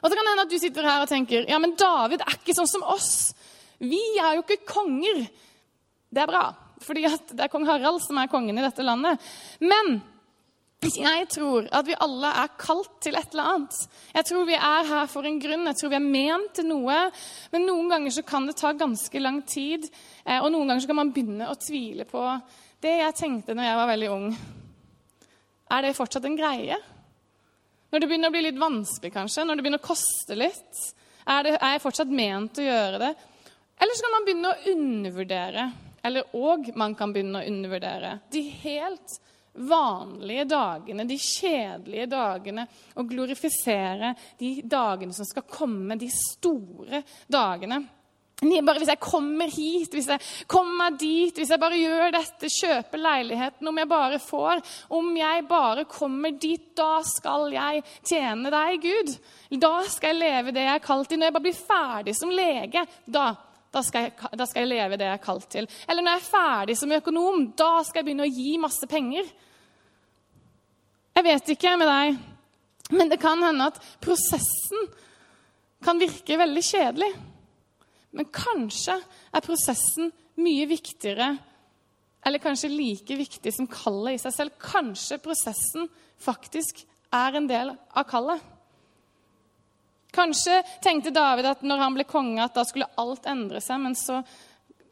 Og 0.00 0.08
så 0.08 0.10
kan 0.10 0.24
det 0.24 0.32
hende 0.32 0.48
at 0.48 0.50
du 0.50 0.58
sitter 0.58 0.90
her 0.90 1.04
og 1.04 1.10
tenker 1.12 1.46
ja, 1.46 1.62
men 1.62 1.76
David 1.78 2.24
er 2.26 2.40
ikke 2.40 2.58
sånn 2.58 2.72
som 2.72 2.88
oss. 2.90 3.30
Vi 3.78 4.02
er 4.18 4.34
jo 4.34 4.42
ikke 4.42 4.64
konger. 4.66 5.22
Det 6.10 6.24
er 6.24 6.30
bra, 6.34 6.48
fordi 6.82 7.06
det 7.06 7.46
er 7.46 7.52
kong 7.52 7.70
Harald 7.70 8.02
som 8.02 8.18
er 8.18 8.32
kongen 8.32 8.58
i 8.58 8.66
dette 8.66 8.82
landet. 8.82 9.22
Men 9.62 10.00
Jeg 10.80 11.26
tror 11.28 11.66
at 11.76 11.84
vi 11.84 11.96
alle 12.00 12.28
er 12.40 12.52
kalt 12.56 12.94
til 13.04 13.18
et 13.18 13.34
eller 13.34 13.48
annet. 13.50 13.80
Jeg 14.14 14.26
tror 14.30 14.46
vi 14.48 14.54
er 14.56 14.86
her 14.88 15.10
for 15.12 15.28
en 15.28 15.36
grunn. 15.42 15.66
Jeg 15.68 15.76
tror 15.76 15.92
vi 15.92 15.98
er 15.98 16.06
ment 16.06 16.54
til 16.56 16.70
noe. 16.70 16.96
Men 17.52 17.66
noen 17.68 17.90
ganger 17.92 18.14
så 18.16 18.24
kan 18.24 18.48
det 18.48 18.56
ta 18.56 18.72
ganske 18.72 19.20
lang 19.20 19.42
tid, 19.44 19.84
eh, 20.24 20.40
og 20.40 20.48
noen 20.54 20.70
ganger 20.70 20.80
så 20.80 20.88
kan 20.88 21.00
man 21.02 21.12
begynne 21.12 21.50
å 21.52 21.58
tvile 21.60 22.08
på 22.08 22.24
det 22.80 22.94
jeg 22.96 23.18
tenkte 23.18 23.52
når 23.52 23.68
jeg 23.68 23.76
var 23.76 23.90
veldig 23.92 24.10
ung. 24.14 24.26
Er 25.70 25.84
det 25.84 25.96
fortsatt 25.98 26.24
en 26.24 26.40
greie? 26.40 26.78
Når 27.92 28.00
det 28.00 28.08
begynner 28.08 28.32
å 28.32 28.34
bli 28.34 28.46
litt 28.46 28.60
vanskelig, 28.60 29.12
kanskje, 29.12 29.44
når 29.44 29.58
det 29.58 29.66
begynner 29.66 29.82
å 29.82 29.88
koste 29.90 30.38
litt, 30.38 30.84
er, 31.26 31.44
det, 31.44 31.56
er 31.58 31.74
jeg 31.74 31.82
fortsatt 31.84 32.14
ment 32.22 32.54
til 32.56 32.64
å 32.64 32.70
gjøre 32.70 33.00
det? 33.02 33.10
Eller 33.80 33.98
så 33.98 34.06
kan 34.06 34.14
man 34.14 34.26
begynne 34.28 34.52
å 34.52 34.72
undervurdere, 34.72 35.64
eller 36.08 36.36
òg 36.38 36.70
man 36.80 36.96
kan 36.96 37.12
begynne 37.12 37.42
å 37.42 37.50
undervurdere, 37.50 38.14
de 38.32 38.46
helt 38.62 39.20
vanlige 39.54 40.44
dagene, 40.50 41.06
de 41.08 41.16
kjedelige 41.18 42.06
dagene, 42.10 42.66
og 42.96 43.08
glorifisere 43.10 44.14
de 44.38 44.60
dagene 44.62 45.14
som 45.16 45.26
skal 45.28 45.48
komme, 45.50 45.98
de 45.98 46.10
store 46.14 47.02
dagene. 47.30 47.82
Bare 48.40 48.80
hvis 48.80 48.88
jeg 48.88 49.00
kommer 49.04 49.50
hit, 49.52 49.92
hvis 49.92 50.06
jeg 50.08 50.20
kommer 50.48 50.94
dit, 50.96 51.36
hvis 51.36 51.50
jeg 51.52 51.60
bare 51.60 51.76
gjør 51.76 52.14
dette, 52.14 52.48
kjøper 52.48 53.02
leiligheten, 53.02 53.68
om 53.68 53.78
jeg 53.78 53.88
bare 53.88 54.18
får 54.18 54.62
Om 54.96 55.10
jeg 55.16 55.44
bare 55.48 55.84
kommer 55.84 56.32
dit, 56.32 56.70
da 56.76 57.02
skal 57.04 57.52
jeg 57.52 57.84
tjene 58.00 58.48
deg, 58.50 58.80
Gud. 58.80 59.12
Da 59.60 59.74
skal 59.92 60.14
jeg 60.14 60.22
leve 60.22 60.56
det 60.56 60.64
jeg 60.64 60.78
er 60.78 60.86
kalt 60.86 61.10
til. 61.10 61.20
Når 61.20 61.28
jeg 61.28 61.36
bare 61.36 61.48
blir 61.50 61.60
ferdig 61.60 62.16
som 62.16 62.32
lege, 62.32 62.86
da, 63.04 63.34
da, 63.70 63.82
skal 63.86 64.08
jeg, 64.08 64.30
da 64.34 64.46
skal 64.48 64.64
jeg 64.64 64.72
leve 64.72 64.98
det 64.98 65.06
jeg 65.06 65.18
er 65.18 65.22
kalt 65.22 65.46
til. 65.52 65.68
Eller 65.86 66.02
når 66.02 66.16
jeg 66.16 66.22
er 66.22 66.30
ferdig 66.30 66.76
som 66.80 66.94
økonom, 66.96 67.44
da 67.58 67.70
skal 67.86 68.00
jeg 68.00 68.08
begynne 68.08 68.26
å 68.26 68.34
gi 68.34 68.56
masse 68.62 68.88
penger. 68.90 69.28
Jeg 71.14 71.26
vet 71.26 71.52
ikke 71.54 71.76
med 71.78 71.90
deg, 71.90 72.18
men 72.96 73.12
det 73.12 73.20
kan 73.22 73.42
hende 73.44 73.68
at 73.70 73.78
prosessen 74.02 74.88
kan 75.84 76.00
virke 76.00 76.38
veldig 76.40 76.64
kjedelig. 76.66 77.10
Men 78.16 78.26
kanskje 78.34 78.96
er 78.98 79.44
prosessen 79.44 80.10
mye 80.40 80.66
viktigere, 80.70 81.30
eller 82.26 82.42
kanskje 82.42 82.72
like 82.72 83.16
viktig 83.16 83.52
som 83.54 83.68
kallet 83.70 84.16
i 84.16 84.22
seg 84.22 84.34
selv. 84.34 84.56
Kanskje 84.60 85.20
prosessen 85.22 85.86
faktisk 86.20 86.82
er 87.14 87.38
en 87.38 87.46
del 87.48 87.72
av 87.72 88.08
kallet. 88.10 88.42
Kanskje 90.14 90.60
tenkte 90.82 91.12
David 91.14 91.46
at 91.52 91.66
når 91.66 91.82
han 91.84 91.96
ble 91.96 92.06
konge, 92.08 92.42
at 92.42 92.56
da 92.56 92.64
skulle 92.66 92.90
alt 92.98 93.28
endre 93.30 93.62
seg. 93.62 93.80
Men 93.82 93.96
så 93.98 94.20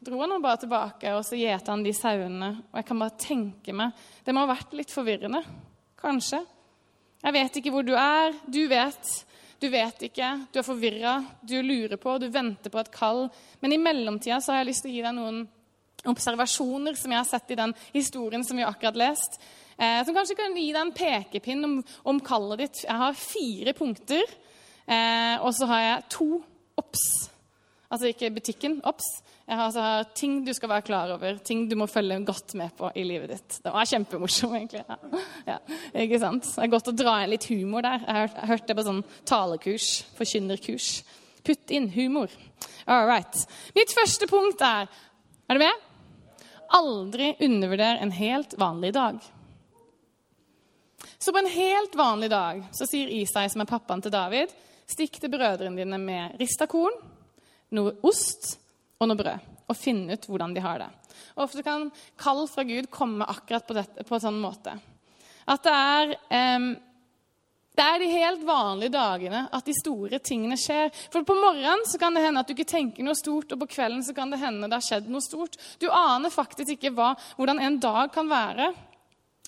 dro 0.05 0.21
han 0.23 0.37
bare 0.43 0.63
tilbake, 0.63 1.15
og 1.17 1.25
så 1.27 1.39
gjete 1.39 1.73
han 1.73 1.83
de 1.87 1.95
sauene. 1.97 2.53
Og 2.71 2.81
jeg 2.81 2.89
kan 2.91 3.03
bare 3.03 3.19
tenke 3.19 3.75
meg 3.75 4.07
Det 4.25 4.35
må 4.35 4.45
ha 4.45 4.53
vært 4.53 4.77
litt 4.79 4.95
forvirrende. 4.95 5.43
Kanskje. 5.99 6.43
Jeg 7.25 7.35
vet 7.35 7.59
ikke 7.59 7.75
hvor 7.75 7.87
du 7.87 7.95
er. 7.99 8.35
Du 8.47 8.63
vet. 8.71 9.13
Du 9.59 9.67
vet 9.73 10.03
ikke. 10.07 10.33
Du 10.53 10.61
er 10.61 10.67
forvirra. 10.67 11.19
Du 11.43 11.57
lurer 11.63 11.99
på. 11.99 12.19
Du 12.23 12.29
venter 12.31 12.71
på 12.71 12.79
et 12.79 12.93
kall. 12.95 13.27
Men 13.61 13.75
i 13.75 13.83
mellomtida 13.83 14.39
så 14.41 14.55
har 14.55 14.63
jeg 14.63 14.71
lyst 14.71 14.87
til 14.87 14.93
å 14.93 14.97
gi 14.97 15.07
deg 15.09 15.17
noen 15.17 15.47
observasjoner 16.09 16.95
som 16.95 17.11
jeg 17.11 17.19
har 17.19 17.27
sett 17.27 17.51
i 17.51 17.59
den 17.59 17.73
historien 17.91 18.45
som 18.47 18.57
vi 18.57 18.67
akkurat 18.67 18.99
lest. 18.99 19.41
Eh, 19.75 19.99
som 20.07 20.15
kanskje 20.15 20.37
kan 20.39 20.55
gi 20.55 20.69
deg 20.71 20.81
en 20.85 20.95
pekepinn 20.95 21.67
om, 21.67 21.75
om 22.07 22.21
kallet 22.23 22.63
ditt. 22.63 22.85
Jeg 22.87 23.03
har 23.03 23.19
fire 23.19 23.75
punkter. 23.79 24.39
Eh, 24.89 25.37
og 25.45 25.53
så 25.57 25.69
har 25.69 25.85
jeg 25.85 26.07
to 26.17 26.29
obs. 26.81 27.05
Altså 27.89 28.11
ikke 28.11 28.33
butikken, 28.37 28.81
obs, 28.89 29.07
jeg 29.49 29.57
har 29.57 29.71
altså 29.71 30.11
ting 30.13 30.43
du 30.45 30.51
skal 30.53 30.69
være 30.69 30.85
klar 30.85 31.11
over, 31.15 31.39
ting 31.41 31.63
du 31.71 31.73
må 31.81 31.87
følge 31.89 32.19
godt 32.29 32.53
med 32.61 32.75
på 32.77 32.91
i 33.01 33.05
livet 33.09 33.31
ditt. 33.33 33.55
Det 33.65 33.73
var 33.73 33.89
kjempemorsomt, 33.89 34.59
egentlig. 34.59 34.83
Ja. 34.85 34.99
Ja, 35.47 35.57
ikke 36.05 36.21
sant? 36.21 36.51
Det 36.53 36.67
er 36.67 36.73
godt 36.75 36.91
å 36.93 36.95
dra 36.97 37.15
inn 37.23 37.33
litt 37.33 37.47
humor 37.49 37.87
der. 37.87 38.05
Jeg 38.05 38.19
har 38.19 38.51
hørt 38.51 38.67
det 38.69 38.77
på 38.77 38.85
sånn 38.85 39.01
talekurs, 39.29 39.89
forkynnerkurs. 40.19 40.91
Putt 41.49 41.73
inn 41.73 41.89
humor. 41.95 42.29
All 42.85 43.09
right. 43.09 43.41
Mitt 43.73 43.95
første 43.97 44.29
punkt 44.29 44.61
er 44.61 44.91
Er 45.49 45.57
du 45.57 45.65
med? 45.65 45.85
Aldri 46.77 47.31
undervurder 47.41 48.03
en 48.03 48.13
helt 48.13 48.53
vanlig 48.61 48.93
dag. 48.93 49.23
Så 51.17 51.33
på 51.33 51.41
en 51.41 51.49
helt 51.49 51.97
vanlig 51.97 52.29
dag 52.29 52.61
så 52.77 52.85
sier 52.85 53.09
Isai, 53.09 53.47
som 53.49 53.65
er 53.65 53.71
pappaen 53.71 54.05
til 54.05 54.13
David, 54.13 54.53
stikk 54.89 55.21
til 55.21 55.33
brødrene 55.33 55.79
dine 55.79 56.01
med 56.01 56.39
rista 56.41 56.67
korn, 56.71 56.97
noe 57.77 57.95
ost 58.07 58.57
og 58.99 59.11
noe 59.11 59.19
brød. 59.19 59.55
Og 59.69 59.77
finne 59.77 60.17
ut 60.17 60.29
hvordan 60.31 60.55
de 60.57 60.65
har 60.65 60.81
det. 60.81 60.89
Og 61.37 61.45
Ofte 61.45 61.63
kan 61.65 61.91
kall 62.21 62.47
fra 62.49 62.65
Gud 62.65 62.89
komme 62.91 63.27
akkurat 63.29 63.67
på, 63.69 63.77
dette, 63.77 64.05
på 64.05 64.17
en 64.17 64.23
sånn 64.23 64.41
måte. 64.41 64.73
At 65.49 65.65
det 65.65 65.75
er, 65.75 66.15
um, 66.57 66.71
det 67.79 67.85
er 67.85 68.01
de 68.01 68.09
helt 68.15 68.47
vanlige 68.49 68.95
dagene 68.97 69.45
at 69.55 69.69
de 69.69 69.77
store 69.77 70.21
tingene 70.25 70.57
skjer. 70.61 70.89
For 71.13 71.27
På 71.29 71.37
morgenen 71.37 71.85
så 71.89 72.01
kan 72.01 72.17
det 72.17 72.25
hende 72.25 72.41
at 72.41 72.49
du 72.49 72.57
ikke 72.57 72.69
tenker 72.69 73.05
noe 73.05 73.19
stort, 73.19 73.53
og 73.53 73.61
på 73.63 73.71
kvelden 73.77 74.03
så 74.07 74.17
kan 74.17 74.33
det 74.33 74.41
hende 74.41 74.71
det 74.71 74.81
har 74.81 74.89
skjedd 74.89 75.13
noe 75.13 75.25
stort. 75.25 75.61
Du 75.81 75.89
aner 75.93 76.33
faktisk 76.33 76.75
ikke 76.75 76.95
hva, 76.97 77.13
hvordan 77.37 77.61
en 77.65 77.81
dag 77.83 78.13
kan 78.15 78.31
være. 78.31 78.73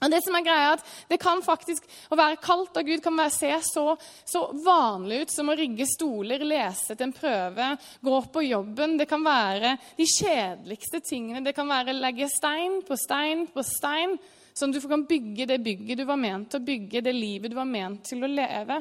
Og 0.01 0.09
det 0.09 0.23
som 0.25 0.37
er 0.37 0.45
greia 0.45 0.69
er 0.71 0.79
at 0.79 0.85
det 1.11 1.19
kan 1.21 1.43
faktisk, 1.45 1.85
Å 2.09 2.19
være 2.19 2.41
kaldt 2.41 2.79
av 2.81 2.87
Gud 2.89 3.03
kan 3.05 3.17
være, 3.19 3.35
se 3.35 3.51
så, 3.69 3.85
så, 4.25 4.47
vanlig 4.65 5.23
ut 5.25 5.35
som 5.35 5.51
å 5.53 5.57
rigge 5.59 5.87
stoler, 5.89 6.45
lese 6.47 6.97
til 6.97 7.09
en 7.09 7.15
prøve, 7.17 7.69
gå 8.01 8.21
på 8.33 8.45
jobben. 8.47 8.97
Det 9.01 9.09
kan 9.11 9.25
være 9.25 9.75
de 9.99 10.07
kjedeligste 10.09 11.03
tingene. 11.05 11.45
Det 11.45 11.55
kan 11.57 11.69
være 11.69 11.93
å 11.93 12.01
legge 12.01 12.31
stein 12.33 12.81
på 12.87 12.97
stein 12.99 13.45
på 13.53 13.65
stein, 13.67 14.17
sånn 14.57 14.73
at 14.73 14.81
du 14.81 14.89
kan 14.91 15.05
bygge 15.09 15.47
det 15.53 15.61
bygget 15.65 16.01
du 16.01 16.07
var 16.09 16.21
ment 16.21 16.51
til 16.51 16.63
å 16.63 16.69
bygge, 16.71 17.05
det 17.05 17.15
livet 17.17 17.53
du 17.53 17.59
var 17.59 17.69
ment 17.69 18.03
til 18.09 18.25
å 18.25 18.33
leve. 18.33 18.81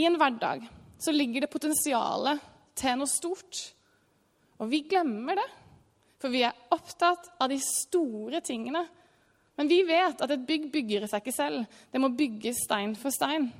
I 0.00 0.06
en 0.08 0.20
hverdag 0.20 0.68
så 1.00 1.12
ligger 1.16 1.44
det 1.44 1.52
potensialet 1.52 2.44
til 2.78 3.00
noe 3.00 3.08
stort. 3.08 3.64
Og 4.60 4.68
vi 4.68 4.84
glemmer 4.88 5.40
det, 5.40 5.48
for 6.20 6.32
vi 6.32 6.44
er 6.44 6.56
opptatt 6.76 7.32
av 7.40 7.48
de 7.48 7.56
store 7.64 8.42
tingene 8.44 8.84
men 9.60 9.68
vi 9.68 9.82
vet 9.84 10.22
at 10.24 10.30
et 10.32 10.46
bygg 10.48 10.70
bygger 10.72 11.04
seg 11.04 11.20
ikke 11.20 11.36
selv. 11.36 11.80
Det 11.92 12.00
må 12.00 12.08
bygges 12.16 12.62
stein 12.64 12.94
for 12.96 13.12
stein. 13.12 13.50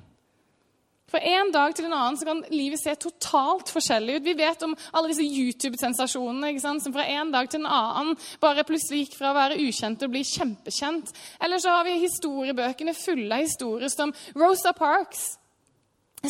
Fra 1.11 1.19
en 1.27 1.51
dag 1.53 1.75
til 1.77 1.85
en 1.85 1.93
annen 1.93 2.15
så 2.17 2.25
kan 2.25 2.39
livet 2.49 2.79
se 2.81 2.95
totalt 2.97 3.69
forskjellig 3.69 4.15
ut. 4.15 4.25
Vi 4.25 4.33
vet 4.39 4.63
om 4.65 4.73
alle 4.95 5.11
disse 5.11 5.25
YouTube-sensasjonene 5.27 6.55
som 6.63 6.95
fra 6.95 7.05
en 7.05 7.33
dag 7.33 7.51
til 7.51 7.61
en 7.61 7.69
annen 7.69 8.17
bare 8.41 8.65
plutselig 8.65 9.03
gikk 9.03 9.19
fra 9.19 9.29
å 9.29 9.37
være 9.37 9.59
ukjent 9.61 10.01
til 10.01 10.09
å 10.09 10.13
bli 10.15 10.23
kjempekjent. 10.25 11.13
Eller 11.43 11.61
så 11.61 11.75
har 11.75 11.85
vi 11.85 11.99
historiebøkene 12.01 12.97
fulle 12.97 13.37
av 13.37 13.45
historier 13.45 13.93
som 13.93 14.15
Rosa 14.41 14.73
Parks, 14.73 15.27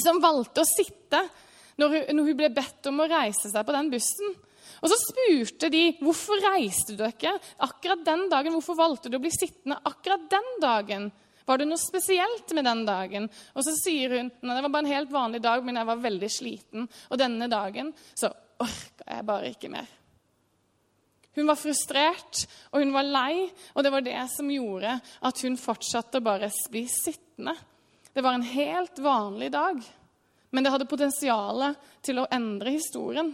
som 0.04 0.20
valgte 0.24 0.66
å 0.66 0.72
sitte 0.74 1.24
når 1.80 2.12
hun, 2.12 2.26
ble 2.36 2.52
bedt 2.52 2.92
om 2.92 3.00
å 3.06 3.10
reise 3.12 3.54
seg 3.54 3.64
på 3.64 3.78
den 3.78 3.94
bussen. 3.94 4.36
Og 4.82 4.90
så 4.90 4.98
spurte 4.98 5.70
de 5.70 5.84
hvorfor 6.02 6.42
reiste 6.42 6.96
du 6.98 7.04
ikke 7.06 7.36
akkurat 7.62 8.02
den 8.06 8.26
dagen. 8.32 8.56
Hvorfor 8.58 8.80
valgte 8.80 9.12
du 9.12 9.20
å 9.20 9.24
bli 9.24 9.32
sittende 9.34 9.78
akkurat 9.86 10.26
den 10.32 10.50
dagen? 10.64 11.12
Var 11.46 11.62
det 11.62 11.68
noe 11.70 11.82
spesielt 11.82 12.54
med 12.58 12.66
den 12.66 12.84
dagen? 12.88 13.28
Og 13.54 13.66
så 13.66 13.74
sier 13.78 14.18
hun 14.18 14.30
nei, 14.42 14.56
det 14.56 14.66
var 14.66 14.74
bare 14.74 14.86
en 14.86 14.94
helt 14.94 15.14
vanlig 15.14 15.42
dag, 15.44 15.64
men 15.66 15.78
jeg 15.78 15.90
var 15.90 16.06
veldig 16.06 16.30
sliten. 16.32 16.88
Og 17.10 17.22
denne 17.22 17.50
dagen 17.52 17.92
så 18.14 18.32
orka 18.62 19.08
jeg 19.08 19.28
bare 19.28 19.52
ikke 19.54 19.72
mer. 19.74 19.90
Hun 21.38 21.48
var 21.48 21.56
frustrert, 21.56 22.42
og 22.74 22.82
hun 22.84 22.92
var 22.92 23.08
lei, 23.08 23.46
og 23.72 23.86
det 23.86 23.92
var 23.94 24.04
det 24.04 24.20
som 24.34 24.50
gjorde 24.52 24.98
at 25.00 25.44
hun 25.46 25.56
fortsatte 25.60 26.20
å 26.20 26.26
bare 26.26 26.50
bli 26.74 26.84
sittende. 26.92 27.54
Det 28.12 28.24
var 28.24 28.36
en 28.36 28.44
helt 28.44 29.00
vanlig 29.00 29.48
dag, 29.54 29.80
men 30.52 30.66
det 30.66 30.74
hadde 30.74 30.90
potensial 30.92 31.70
til 32.04 32.20
å 32.20 32.28
endre 32.36 32.74
historien. 32.76 33.32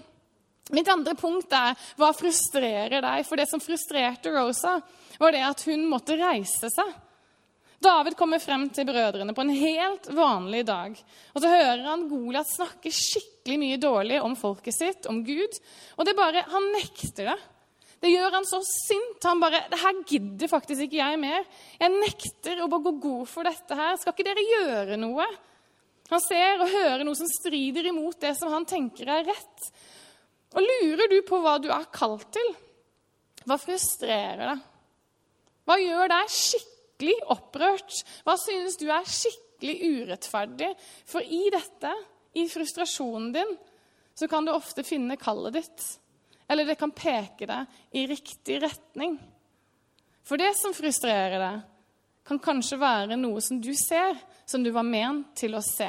Mitt 0.75 0.89
andre 0.91 1.15
punkt 1.15 1.53
er 1.55 1.75
hva 1.99 2.11
frustrerer 2.15 3.01
deg? 3.03 3.25
For 3.27 3.39
det 3.39 3.47
som 3.49 3.63
frustrerte 3.63 4.33
Rosa, 4.35 4.77
var 5.19 5.35
det 5.35 5.43
at 5.47 5.63
hun 5.69 5.85
måtte 5.89 6.17
reise 6.19 6.71
seg. 6.73 6.95
David 7.83 8.15
kommer 8.17 8.41
frem 8.41 8.65
til 8.73 8.87
brødrene 8.89 9.35
på 9.37 9.43
en 9.45 9.53
helt 9.53 10.07
vanlig 10.17 10.63
dag. 10.65 10.95
Og 11.35 11.41
Så 11.41 11.51
hører 11.51 11.83
han 11.85 12.07
Goliat 12.09 12.49
snakke 12.49 12.91
skikkelig 12.91 13.59
mye 13.61 13.77
dårlig 13.77 14.17
om 14.23 14.33
folket 14.35 14.75
sitt, 14.75 15.05
om 15.07 15.21
Gud. 15.23 15.59
Og 15.97 16.05
det 16.05 16.17
bare, 16.17 16.43
Han 16.49 16.71
nekter 16.73 17.31
det. 17.31 17.37
Det 18.01 18.11
gjør 18.13 18.35
han 18.37 18.45
så 18.45 18.59
sint. 18.61 19.23
Han 19.23 19.39
bare 19.39 19.65
'Det 19.69 19.79
her 19.79 20.03
gidder 20.05 20.47
faktisk 20.47 20.81
ikke 20.81 21.01
jeg 21.01 21.19
mer.' 21.19 21.45
'Jeg 21.79 21.91
nekter 21.91 22.61
å 22.61 22.69
gå 22.69 22.99
god 23.01 23.27
for 23.27 23.43
dette 23.43 23.73
her. 23.73 23.95
Skal 23.97 24.13
ikke 24.13 24.23
dere 24.23 24.51
gjøre 24.53 24.97
noe?' 24.97 25.25
Han 26.09 26.21
ser 26.21 26.61
og 26.61 26.69
hører 26.71 27.03
noe 27.03 27.15
som 27.15 27.27
strider 27.27 27.87
imot 27.89 28.19
det 28.19 28.37
som 28.37 28.51
han 28.53 28.65
tenker 28.65 29.09
er 29.09 29.25
rett. 29.27 29.71
Og 30.55 30.63
lurer 30.63 31.09
du 31.11 31.19
på 31.27 31.39
hva 31.43 31.57
du 31.59 31.67
er 31.73 31.89
kalt 31.93 32.29
til? 32.35 32.49
Hva 33.47 33.57
frustrerer 33.59 34.43
deg? 34.53 34.65
Hva 35.67 35.75
gjør 35.81 36.11
deg 36.13 36.31
skikkelig 36.31 37.17
opprørt? 37.33 38.01
Hva 38.23 38.37
synes 38.39 38.77
du 38.79 38.87
er 38.87 39.07
skikkelig 39.11 39.77
urettferdig? 39.83 40.69
For 41.07 41.23
i 41.23 41.47
dette, 41.51 41.93
i 42.39 42.45
frustrasjonen 42.51 43.33
din, 43.35 43.55
så 44.17 44.29
kan 44.31 44.47
du 44.47 44.53
ofte 44.53 44.85
finne 44.87 45.19
kallet 45.19 45.59
ditt. 45.59 45.87
Eller 46.47 46.67
det 46.67 46.77
kan 46.79 46.95
peke 46.95 47.47
deg 47.49 47.97
i 47.99 48.05
riktig 48.07 48.61
retning. 48.63 49.17
For 50.27 50.39
det 50.39 50.53
som 50.59 50.75
frustrerer 50.75 51.39
deg, 51.39 51.65
kan 52.27 52.39
kanskje 52.43 52.79
være 52.79 53.15
noe 53.19 53.39
som 53.43 53.59
du 53.63 53.71
ser, 53.75 54.17
som 54.47 54.63
du 54.63 54.71
var 54.75 54.87
ment 54.87 55.31
til 55.39 55.55
å 55.55 55.63
se. 55.63 55.87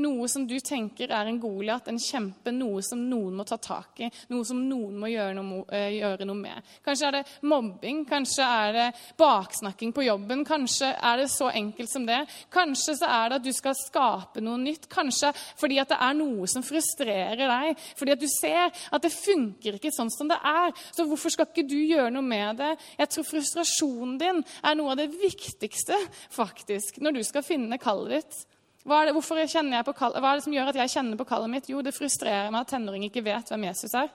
Noe 0.00 0.28
som 0.30 0.46
du 0.48 0.54
tenker 0.64 1.10
er 1.12 1.28
en 1.28 1.38
Goliat, 1.40 1.88
en 1.90 1.98
kjempe, 2.00 2.52
noe 2.54 2.80
som 2.84 3.00
noen 3.10 3.34
må 3.36 3.44
ta 3.44 3.58
tak 3.60 4.00
i, 4.00 4.08
noe 4.32 4.46
som 4.48 4.60
noen 4.64 4.94
må 5.02 5.10
gjøre 5.12 5.36
noe, 5.36 5.66
uh, 5.68 5.88
gjøre 5.92 6.24
noe, 6.28 6.38
med. 6.42 6.70
Kanskje 6.84 7.08
er 7.10 7.16
det 7.18 7.24
mobbing, 7.50 8.02
kanskje 8.08 8.46
er 8.46 8.72
det 8.76 8.86
baksnakking 9.20 9.92
på 9.92 10.06
jobben, 10.06 10.46
kanskje 10.48 10.88
er 10.96 11.20
det 11.20 11.28
så 11.30 11.50
enkelt 11.52 11.92
som 11.92 12.06
det. 12.08 12.22
Kanskje 12.52 12.96
så 13.02 13.10
er 13.10 13.28
det 13.28 13.40
at 13.40 13.44
du 13.44 13.52
skal 13.52 13.76
skape 13.76 14.42
noe 14.44 14.60
nytt, 14.62 14.88
kanskje 14.92 15.34
fordi 15.60 15.78
at 15.82 15.92
det 15.92 16.00
er 16.00 16.16
noe 16.16 16.48
som 16.50 16.64
frustrerer 16.64 17.44
deg, 17.44 17.84
fordi 17.98 18.16
at 18.16 18.22
du 18.22 18.28
ser 18.32 18.72
at 18.72 19.04
det 19.04 19.12
funker 19.12 19.76
ikke 19.76 19.92
sånn 19.94 20.10
som 20.14 20.30
det 20.32 20.40
er. 20.40 20.72
Så 20.88 21.06
hvorfor 21.08 21.34
skal 21.34 21.50
ikke 21.50 21.68
du 21.68 21.78
gjøre 21.78 22.10
noe 22.14 22.24
med 22.24 22.62
det? 22.62 22.72
Jeg 22.96 23.12
tror 23.12 23.28
frustrasjonen 23.28 24.16
din 24.22 24.40
er 24.62 24.78
noe 24.78 24.94
av 24.94 25.02
det 25.02 25.10
viktigste 25.12 26.00
faktisk, 26.32 27.02
når 27.04 27.20
du 27.20 27.22
skal 27.28 27.44
finne 27.46 27.80
kallet 27.82 28.22
ditt. 28.22 28.40
Hva 28.82 29.02
er, 29.02 29.10
det, 29.10 29.14
på, 29.14 29.94
hva 29.94 30.30
er 30.32 30.40
det 30.40 30.44
som 30.44 30.54
gjør 30.56 30.72
at 30.72 30.78
jeg 30.80 30.92
kjenner 30.96 31.18
på 31.20 31.26
kallet 31.28 31.52
mitt? 31.52 31.68
Jo, 31.70 31.84
det 31.86 31.94
frustrerer 31.94 32.50
meg 32.50 32.64
at 32.64 32.72
tenåringer 32.74 33.12
ikke 33.12 33.24
vet 33.26 33.52
hvem 33.52 33.68
Jesus 33.68 33.94
er. 33.98 34.10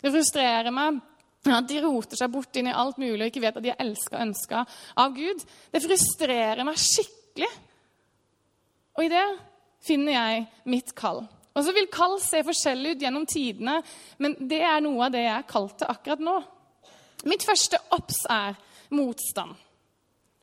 Det 0.00 0.12
frustrerer 0.14 0.72
meg 0.72 1.02
at 1.46 1.68
de 1.68 1.82
roter 1.84 2.18
seg 2.18 2.32
bort 2.32 2.56
inn 2.58 2.70
i 2.70 2.74
alt 2.74 2.98
mulig 2.98 3.20
og 3.20 3.28
ikke 3.28 3.44
vet 3.44 3.58
at 3.60 3.64
de 3.64 3.72
er 3.74 3.82
elska 3.84 4.16
og 4.16 4.24
ønska 4.24 4.62
av 5.04 5.14
Gud. 5.16 5.44
Det 5.72 5.82
frustrerer 5.84 6.64
meg 6.66 6.80
skikkelig. 6.80 7.50
Og 8.96 9.04
i 9.04 9.12
det 9.12 9.26
finner 9.84 10.16
jeg 10.16 10.46
mitt 10.72 10.94
kall. 10.96 11.22
Og 11.56 11.64
så 11.64 11.72
vil 11.76 11.88
kall 11.92 12.18
se 12.20 12.42
forskjellig 12.44 12.96
ut 12.96 13.04
gjennom 13.04 13.24
tidene, 13.28 13.78
men 14.20 14.34
det 14.48 14.60
er 14.64 14.82
noe 14.84 15.06
av 15.06 15.14
det 15.14 15.24
jeg 15.24 15.36
er 15.36 15.48
kalt 15.48 15.78
til 15.80 15.92
akkurat 15.92 16.24
nå. 16.24 16.36
Mitt 17.28 17.44
første 17.48 17.80
obs 17.96 18.24
er 18.32 18.56
motstand, 18.96 19.56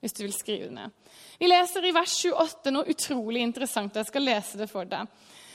hvis 0.04 0.16
du 0.18 0.26
vil 0.26 0.36
skrive 0.36 0.68
det 0.68 0.76
ned. 0.76 0.92
Vi 1.40 1.48
leser 1.48 1.88
i 1.88 1.96
vers 1.96 2.14
28 2.28 2.76
noe 2.76 2.92
utrolig 2.92 3.42
interessant. 3.42 3.96
Jeg 3.96 4.12
skal 4.12 4.28
lese 4.28 4.60
det 4.60 4.68
for 4.72 4.88
deg. 4.90 5.08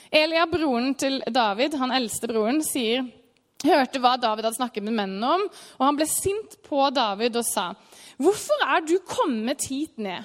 Elia, 0.08 0.46
broren 0.48 0.94
til 0.96 1.20
David, 1.28 1.76
han 1.76 1.92
eldste 1.92 2.30
broren, 2.30 2.62
sier 2.64 3.04
hørte 3.66 4.00
hva 4.02 4.14
David 4.20 4.46
hadde 4.46 4.58
snakket 4.58 4.84
med 4.86 4.94
mennene 4.94 5.30
om, 5.34 5.46
og 5.78 5.82
han 5.82 5.98
ble 5.98 6.06
sint 6.06 6.58
på 6.66 6.88
David 6.94 7.36
og 7.36 7.46
sa, 7.46 7.74
'Hvorfor 8.18 8.58
er 8.66 8.80
du 8.86 8.98
kommet 8.98 9.66
hit 9.68 9.98
ned?' 9.98 10.24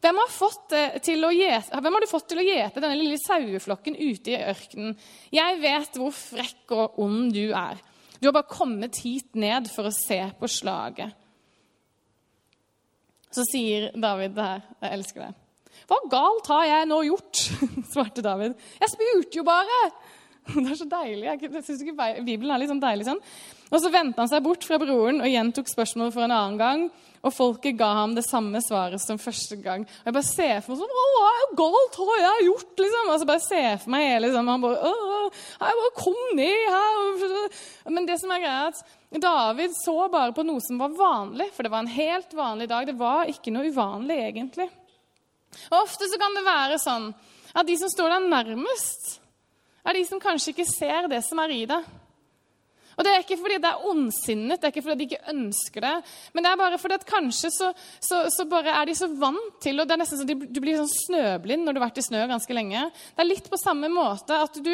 Hvem 0.00 0.16
har, 0.20 0.28
gjete, 0.28 1.80
hvem 1.80 1.92
har, 1.92 2.00
du 2.00 2.06
fått 2.06 2.28
til 2.28 2.38
å 2.38 2.44
gjete 2.44 2.80
denne 2.80 2.98
lille 3.00 3.16
saueflokken 3.18 3.96
ute 3.96 4.30
i 4.30 4.38
ørkenen? 4.38 4.96
Jeg 5.32 5.58
vet 5.58 5.96
hvor 5.96 6.12
frekk 6.12 6.70
og 6.76 6.98
ond 7.00 7.32
du 7.32 7.50
er. 7.50 7.80
Du 8.20 8.28
har 8.28 8.36
bare 8.36 8.46
kommet 8.46 9.00
hit 9.02 9.34
ned 9.34 9.66
for 9.72 9.88
å 9.88 9.94
se 9.96 10.20
på 10.38 10.46
slaget. 10.46 11.10
Så 13.36 13.44
sier 13.50 13.90
David 13.92 14.32
det 14.36 14.44
her. 14.46 14.62
Jeg 14.80 14.96
elsker 14.96 15.26
det. 15.26 15.32
Hva 15.86 15.98
galt 16.10 16.48
har 16.48 16.64
jeg 16.70 16.88
nå 16.88 17.02
gjort? 17.04 17.42
svarte 17.92 18.24
David. 18.24 18.54
Jeg 18.80 18.92
spurte 18.94 19.40
jo 19.42 19.44
bare! 19.46 19.80
Det 20.54 20.70
er 20.70 20.78
så 20.78 20.86
deilig. 20.86 21.26
Jeg 21.26 21.64
synes 21.66 21.82
ikke 21.82 22.10
Bibelen 22.22 22.52
er 22.54 22.60
litt 22.62 22.70
sånn 22.70 22.82
deilig 22.82 23.08
sånn. 23.08 23.22
Og 23.66 23.82
Så 23.82 23.90
vendte 23.90 24.22
han 24.22 24.30
seg 24.30 24.44
bort 24.44 24.62
fra 24.66 24.78
broren 24.78 25.18
og 25.24 25.30
gjentok 25.30 25.70
spørsmålet 25.70 26.14
for 26.14 26.26
en 26.26 26.34
annen 26.36 26.60
gang. 26.60 26.84
Og 27.26 27.34
folket 27.34 27.74
ga 27.78 27.88
ham 27.98 28.12
det 28.14 28.22
samme 28.22 28.60
svaret 28.62 29.02
som 29.02 29.18
første 29.18 29.56
gang. 29.58 29.82
Og 29.82 30.06
jeg 30.06 30.14
bare 30.14 30.28
ser 30.28 30.60
for 30.62 30.76
meg 30.76 30.84
sånn 30.84 31.16
Hva 31.18 31.32
galt 31.58 31.98
har 31.98 32.20
jeg 32.22 32.46
gjort? 32.46 32.70
liksom? 32.84 33.10
Og 33.10 33.18
så 33.18 33.28
bare 33.32 33.42
ser 33.42 33.80
for 33.82 33.94
meg 33.96 34.06
hele 34.06 34.22
liksom, 34.28 34.52
Han 34.52 34.62
bare 34.62 34.92
Jeg 35.32 35.80
bare 35.80 35.92
kom 35.98 36.22
ned 36.38 36.70
her. 36.76 37.58
Men 37.96 38.06
det 38.06 38.20
som 38.22 38.30
er 38.30 38.44
greia, 38.44 38.62
er 38.62 38.70
at 38.70 39.22
David 39.26 39.74
så 39.80 39.98
bare 40.12 40.34
på 40.36 40.46
noe 40.46 40.62
som 40.62 40.78
var 40.78 40.94
vanlig. 40.94 41.50
For 41.56 41.66
det 41.66 41.74
var 41.74 41.82
en 41.82 41.94
helt 41.96 42.38
vanlig 42.38 42.70
dag. 42.70 42.86
Det 42.86 42.98
var 43.00 43.32
ikke 43.32 43.54
noe 43.54 43.72
uvanlig, 43.72 44.20
egentlig. 44.30 44.70
Og 45.72 45.80
Ofte 45.82 46.06
så 46.10 46.20
kan 46.20 46.36
det 46.36 46.46
være 46.46 46.78
sånn 46.82 47.10
at 47.56 47.66
de 47.66 47.76
som 47.80 47.90
står 47.90 48.12
deg 48.12 48.26
nærmest, 48.30 49.16
er 49.86 49.98
de 49.98 50.04
som 50.08 50.22
kanskje 50.22 50.52
ikke 50.52 50.68
ser 50.68 51.08
det 51.12 51.22
som 51.26 51.40
er 51.42 51.54
i 51.54 51.62
det. 51.70 51.80
Og 52.96 53.04
Det 53.04 53.12
er 53.12 53.22
ikke 53.22 53.36
fordi 53.36 53.58
det 53.60 53.68
er 53.68 53.82
ondsinnet, 53.90 54.56
det 54.60 54.64
er 54.68 54.72
ikke 54.72 54.84
fordi 54.86 54.98
de 55.02 55.06
ikke 55.10 55.32
ønsker 55.32 55.84
det. 55.84 55.94
Men 56.32 56.44
det 56.44 56.50
er 56.50 56.60
bare 56.62 56.78
fordi 56.80 56.96
at 56.96 57.08
kanskje 57.08 57.50
så, 57.52 57.72
så, 58.00 58.22
så 58.32 58.46
bare 58.48 58.72
er 58.72 58.88
de 58.88 58.94
så 58.96 59.08
vant 59.20 59.58
til 59.60 59.80
og 59.80 59.88
det 59.88 59.96
er 59.96 60.00
nesten 60.00 60.22
så 60.22 60.24
Du 60.24 60.60
blir 60.62 60.78
sånn 60.80 60.94
snøblind 60.94 61.66
når 61.66 61.76
du 61.76 61.80
har 61.80 61.90
vært 61.90 62.00
i 62.00 62.06
snø 62.06 62.24
ganske 62.30 62.56
lenge. 62.56 62.86
Det 63.12 63.24
er 63.24 63.28
litt 63.28 63.50
på 63.52 63.60
samme 63.60 63.90
måte 63.92 64.40
at 64.46 64.56
du, 64.64 64.72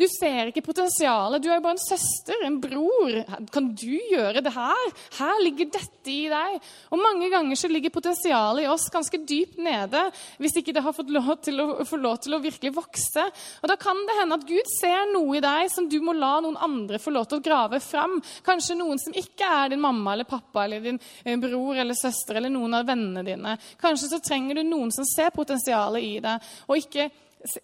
du 0.00 0.06
ser 0.08 0.50
ikke 0.50 0.64
potensialet. 0.64 1.42
Du 1.42 1.50
er 1.50 1.58
jo 1.58 1.64
bare 1.64 1.76
en 1.76 1.82
søster, 1.82 2.38
en 2.46 2.58
bror. 2.62 3.16
Kan 3.52 3.70
du 3.76 3.92
gjøre 4.10 4.42
det 4.44 4.52
her? 4.54 4.94
Her 5.18 5.42
ligger 5.44 5.70
dette 5.76 6.12
i 6.12 6.28
deg. 6.30 6.56
Og 6.90 7.02
mange 7.02 7.28
ganger 7.32 7.58
så 7.58 7.70
ligger 7.70 7.92
potensialet 7.94 8.64
i 8.64 8.70
oss 8.70 8.88
ganske 8.92 9.20
dypt 9.28 9.60
nede 9.60 10.06
hvis 10.40 10.56
ikke 10.58 10.74
det 10.76 10.82
har 10.84 10.96
fått 10.96 11.12
lov 11.12 11.32
til 11.44 11.60
å, 11.62 11.68
lov 12.00 12.20
til 12.24 12.36
å 12.36 12.42
virkelig 12.42 12.72
vokse. 12.76 13.26
Og 13.60 13.70
da 13.70 13.76
kan 13.80 14.00
det 14.08 14.18
hende 14.20 14.40
at 14.40 14.46
Gud 14.48 14.72
ser 14.78 15.10
noe 15.12 15.38
i 15.38 15.44
deg 15.44 15.70
som 15.72 15.88
du 15.90 15.98
må 16.04 16.16
la 16.16 16.36
noen 16.42 16.58
andre 16.60 17.00
få 17.02 17.12
lov 17.14 17.28
til 17.30 17.40
å 17.40 17.44
grave 17.44 17.82
fram. 17.84 18.18
Kanskje 18.46 18.78
noen 18.80 19.00
som 19.02 19.16
ikke 19.16 19.48
er 19.60 19.74
din 19.74 19.84
mamma 19.84 20.14
eller 20.16 20.28
pappa 20.28 20.64
eller 20.64 20.84
din 20.84 21.00
eh, 21.24 21.38
bror 21.40 21.76
eller 21.76 21.98
søster 21.98 22.40
eller 22.40 22.52
noen 22.52 22.80
av 22.80 22.88
vennene 22.88 23.24
dine. 23.26 23.56
Kanskje 23.80 24.14
så 24.14 24.22
trenger 24.24 24.60
du 24.60 24.64
noen 24.68 24.92
som 24.94 25.06
ser 25.08 25.34
potensialet 25.34 26.06
i 26.06 26.14
deg, 26.24 26.52
og 26.68 26.80
ikke, 26.80 27.10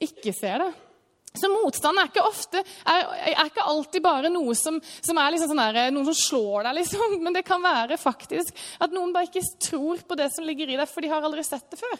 ikke 0.05 0.35
ser 0.37 0.65
det. 0.65 0.75
Så 1.37 1.51
motstand 1.53 2.01
er 2.01 2.11
ikke, 2.11 2.25
ofte, 2.27 2.63
er, 2.89 3.07
er 3.33 3.49
ikke 3.49 3.67
alltid 3.69 4.05
bare 4.05 4.33
noe 4.33 4.55
som, 4.59 4.81
som 5.05 5.21
er 5.21 5.35
liksom 5.35 5.53
sånn 5.53 5.63
der, 5.63 5.95
noen 5.95 6.09
som 6.11 6.19
slår 6.19 6.69
deg, 6.69 6.79
liksom. 6.81 7.17
Men 7.25 7.37
det 7.37 7.47
kan 7.47 7.65
være 7.65 8.01
faktisk 8.01 8.57
at 8.83 8.95
noen 8.95 9.15
bare 9.15 9.31
ikke 9.31 9.47
tror 9.69 10.05
på 10.07 10.19
det 10.19 10.31
som 10.35 10.47
ligger 10.47 10.73
i 10.73 10.79
deg, 10.79 10.87
for 10.91 11.05
de 11.05 11.13
har 11.13 11.25
aldri 11.27 11.45
sett 11.47 11.69
det 11.73 11.81
før. 11.81 11.99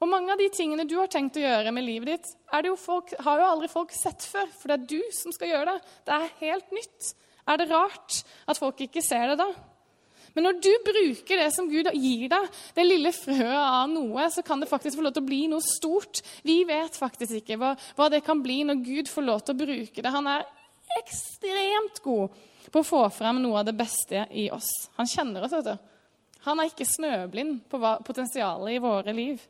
Og 0.00 0.08
mange 0.08 0.32
av 0.32 0.40
de 0.40 0.48
tingene 0.52 0.86
du 0.88 0.94
har 0.96 1.10
tenkt 1.12 1.36
å 1.36 1.42
gjøre 1.42 1.72
med 1.76 1.84
livet 1.84 2.14
ditt, 2.14 2.30
jo 2.64 2.76
folk, 2.80 3.12
har 3.20 3.42
jo 3.42 3.48
aldri 3.50 3.68
folk 3.68 3.92
sett 3.92 4.24
før. 4.24 4.48
For 4.56 4.70
det 4.70 4.78
er 4.78 4.86
du 4.94 5.12
som 5.12 5.34
skal 5.34 5.52
gjøre 5.52 5.74
det. 5.74 5.96
Det 6.08 6.14
er 6.16 6.30
helt 6.40 6.72
nytt. 6.72 7.10
Er 7.50 7.60
det 7.60 7.68
rart 7.68 8.22
at 8.48 8.60
folk 8.60 8.80
ikke 8.80 9.04
ser 9.04 9.32
det 9.32 9.42
da? 9.42 9.50
Men 10.34 10.46
når 10.46 10.60
du 10.62 10.70
bruker 10.86 11.40
det 11.40 11.48
som 11.54 11.68
Gud 11.70 11.88
gir 11.96 12.28
deg, 12.30 12.48
det 12.76 12.86
lille 12.86 13.12
frøet 13.14 13.58
av 13.58 13.90
noe, 13.90 14.28
så 14.30 14.44
kan 14.46 14.62
det 14.62 14.70
faktisk 14.70 14.98
få 14.98 15.04
lov 15.06 15.16
til 15.16 15.24
å 15.24 15.30
bli 15.30 15.40
noe 15.50 15.64
stort. 15.64 16.22
Vi 16.46 16.60
vet 16.68 16.98
faktisk 16.98 17.40
ikke 17.40 17.58
hva, 17.60 17.74
hva 17.98 18.08
det 18.12 18.22
kan 18.26 18.42
bli 18.44 18.60
når 18.66 18.84
Gud 18.86 19.10
får 19.10 19.26
lov 19.26 19.44
til 19.44 19.56
å 19.56 19.62
bruke 19.64 20.04
det. 20.04 20.14
Han 20.14 20.30
er 20.30 20.46
ekstremt 21.00 22.02
god 22.04 22.40
på 22.70 22.82
å 22.82 22.86
få 22.86 23.04
frem 23.14 23.40
noe 23.42 23.62
av 23.62 23.70
det 23.70 23.76
beste 23.78 24.26
i 24.30 24.48
oss. 24.54 24.70
Han 24.98 25.08
kjenner 25.10 25.46
oss, 25.46 25.54
vet 25.58 25.72
du. 25.72 25.88
Han 26.46 26.60
er 26.60 26.70
ikke 26.70 26.88
snøblind 26.88 27.64
på 27.68 27.80
potensialet 28.06 28.76
i 28.76 28.82
våre 28.82 29.14
liv. 29.16 29.42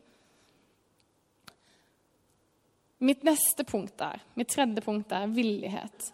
Mitt 3.01 3.23
neste 3.25 3.65
punkt 3.65 4.01
er, 4.05 4.21
mitt 4.37 4.51
tredje 4.53 4.83
punkt 4.85 5.13
er 5.17 5.31
villighet. 5.33 6.11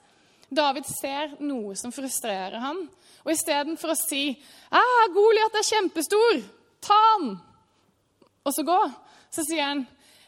David 0.48 0.86
ser 0.88 1.34
noe 1.42 1.74
som 1.78 1.92
frustrerer 1.94 2.60
han, 2.62 2.84
og 3.26 3.32
istedenfor 3.32 3.92
å 3.92 3.98
si 3.98 4.28
ah, 4.70 5.04
'Goliat 5.10 5.58
er 5.58 5.66
kjempestor. 5.66 6.42
Ta 6.80 6.98
han!' 7.16 7.34
og 8.46 8.54
så 8.54 8.62
gå, 8.62 8.78
så 9.34 9.42
sier 9.42 9.66
han 9.66 9.80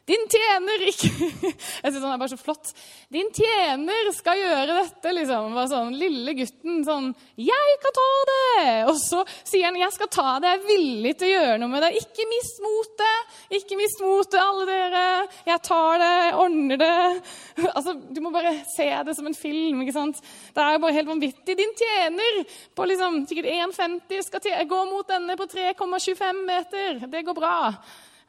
din 0.08 0.24
tjener 0.32 0.84
ikke 0.88 1.10
Jeg 1.84 1.92
synes 1.92 2.02
han 2.02 2.12
er 2.14 2.20
bare 2.20 2.32
så 2.32 2.38
flott. 2.40 2.70
Din 3.12 3.28
tjener 3.34 4.10
skal 4.16 4.40
gjøre 4.40 4.76
dette, 4.80 5.12
liksom. 5.16 5.54
Bare 5.56 5.70
sånn, 5.70 5.96
Lille 5.98 6.34
gutten 6.38 6.82
sånn 6.86 7.10
'Jeg 7.36 7.76
kan 7.82 7.96
ta 7.98 8.08
det!' 8.30 8.88
Og 8.88 8.96
så 9.00 9.22
sier 9.42 9.68
han 9.68 9.76
'Jeg 9.76 9.92
skal 9.92 10.10
ta 10.12 10.38
det. 10.38 10.48
Jeg 10.48 10.60
er 10.60 10.68
villig 10.68 11.12
til 11.18 11.28
å 11.28 11.34
gjøre 11.36 11.58
noe 11.60 11.72
med 11.74 11.84
det.' 11.84 12.00
Ikke 12.00 12.28
mist 12.30 12.62
motet! 12.64 13.36
Ikke 13.60 13.78
mist 13.80 14.02
motet, 14.04 14.40
alle 14.40 14.66
dere. 14.68 15.04
Jeg 15.46 15.62
tar 15.68 16.02
det, 16.02 16.12
jeg 16.24 16.38
ordner 16.44 16.82
det. 16.84 17.22
Altså, 17.78 17.94
Du 17.94 18.20
må 18.24 18.32
bare 18.32 18.64
se 18.64 18.88
det 19.04 19.14
som 19.16 19.26
en 19.26 19.34
film. 19.34 19.82
ikke 19.82 19.96
sant? 19.96 20.20
Det 20.54 20.62
er 20.62 20.72
jo 20.72 20.82
bare 20.84 20.96
helt 20.96 21.08
vanvittig. 21.08 21.56
Din 21.58 21.74
tjener 21.76 22.44
på 22.74 22.86
liksom, 22.88 23.26
sikkert 23.28 23.52
1,50 23.52 24.22
skal 24.24 24.68
gå 24.68 24.84
mot 24.90 25.08
denne 25.08 25.36
på 25.36 25.46
3,25 25.46 26.44
meter. 26.46 27.06
Det 27.06 27.24
går 27.24 27.34
bra. 27.36 27.56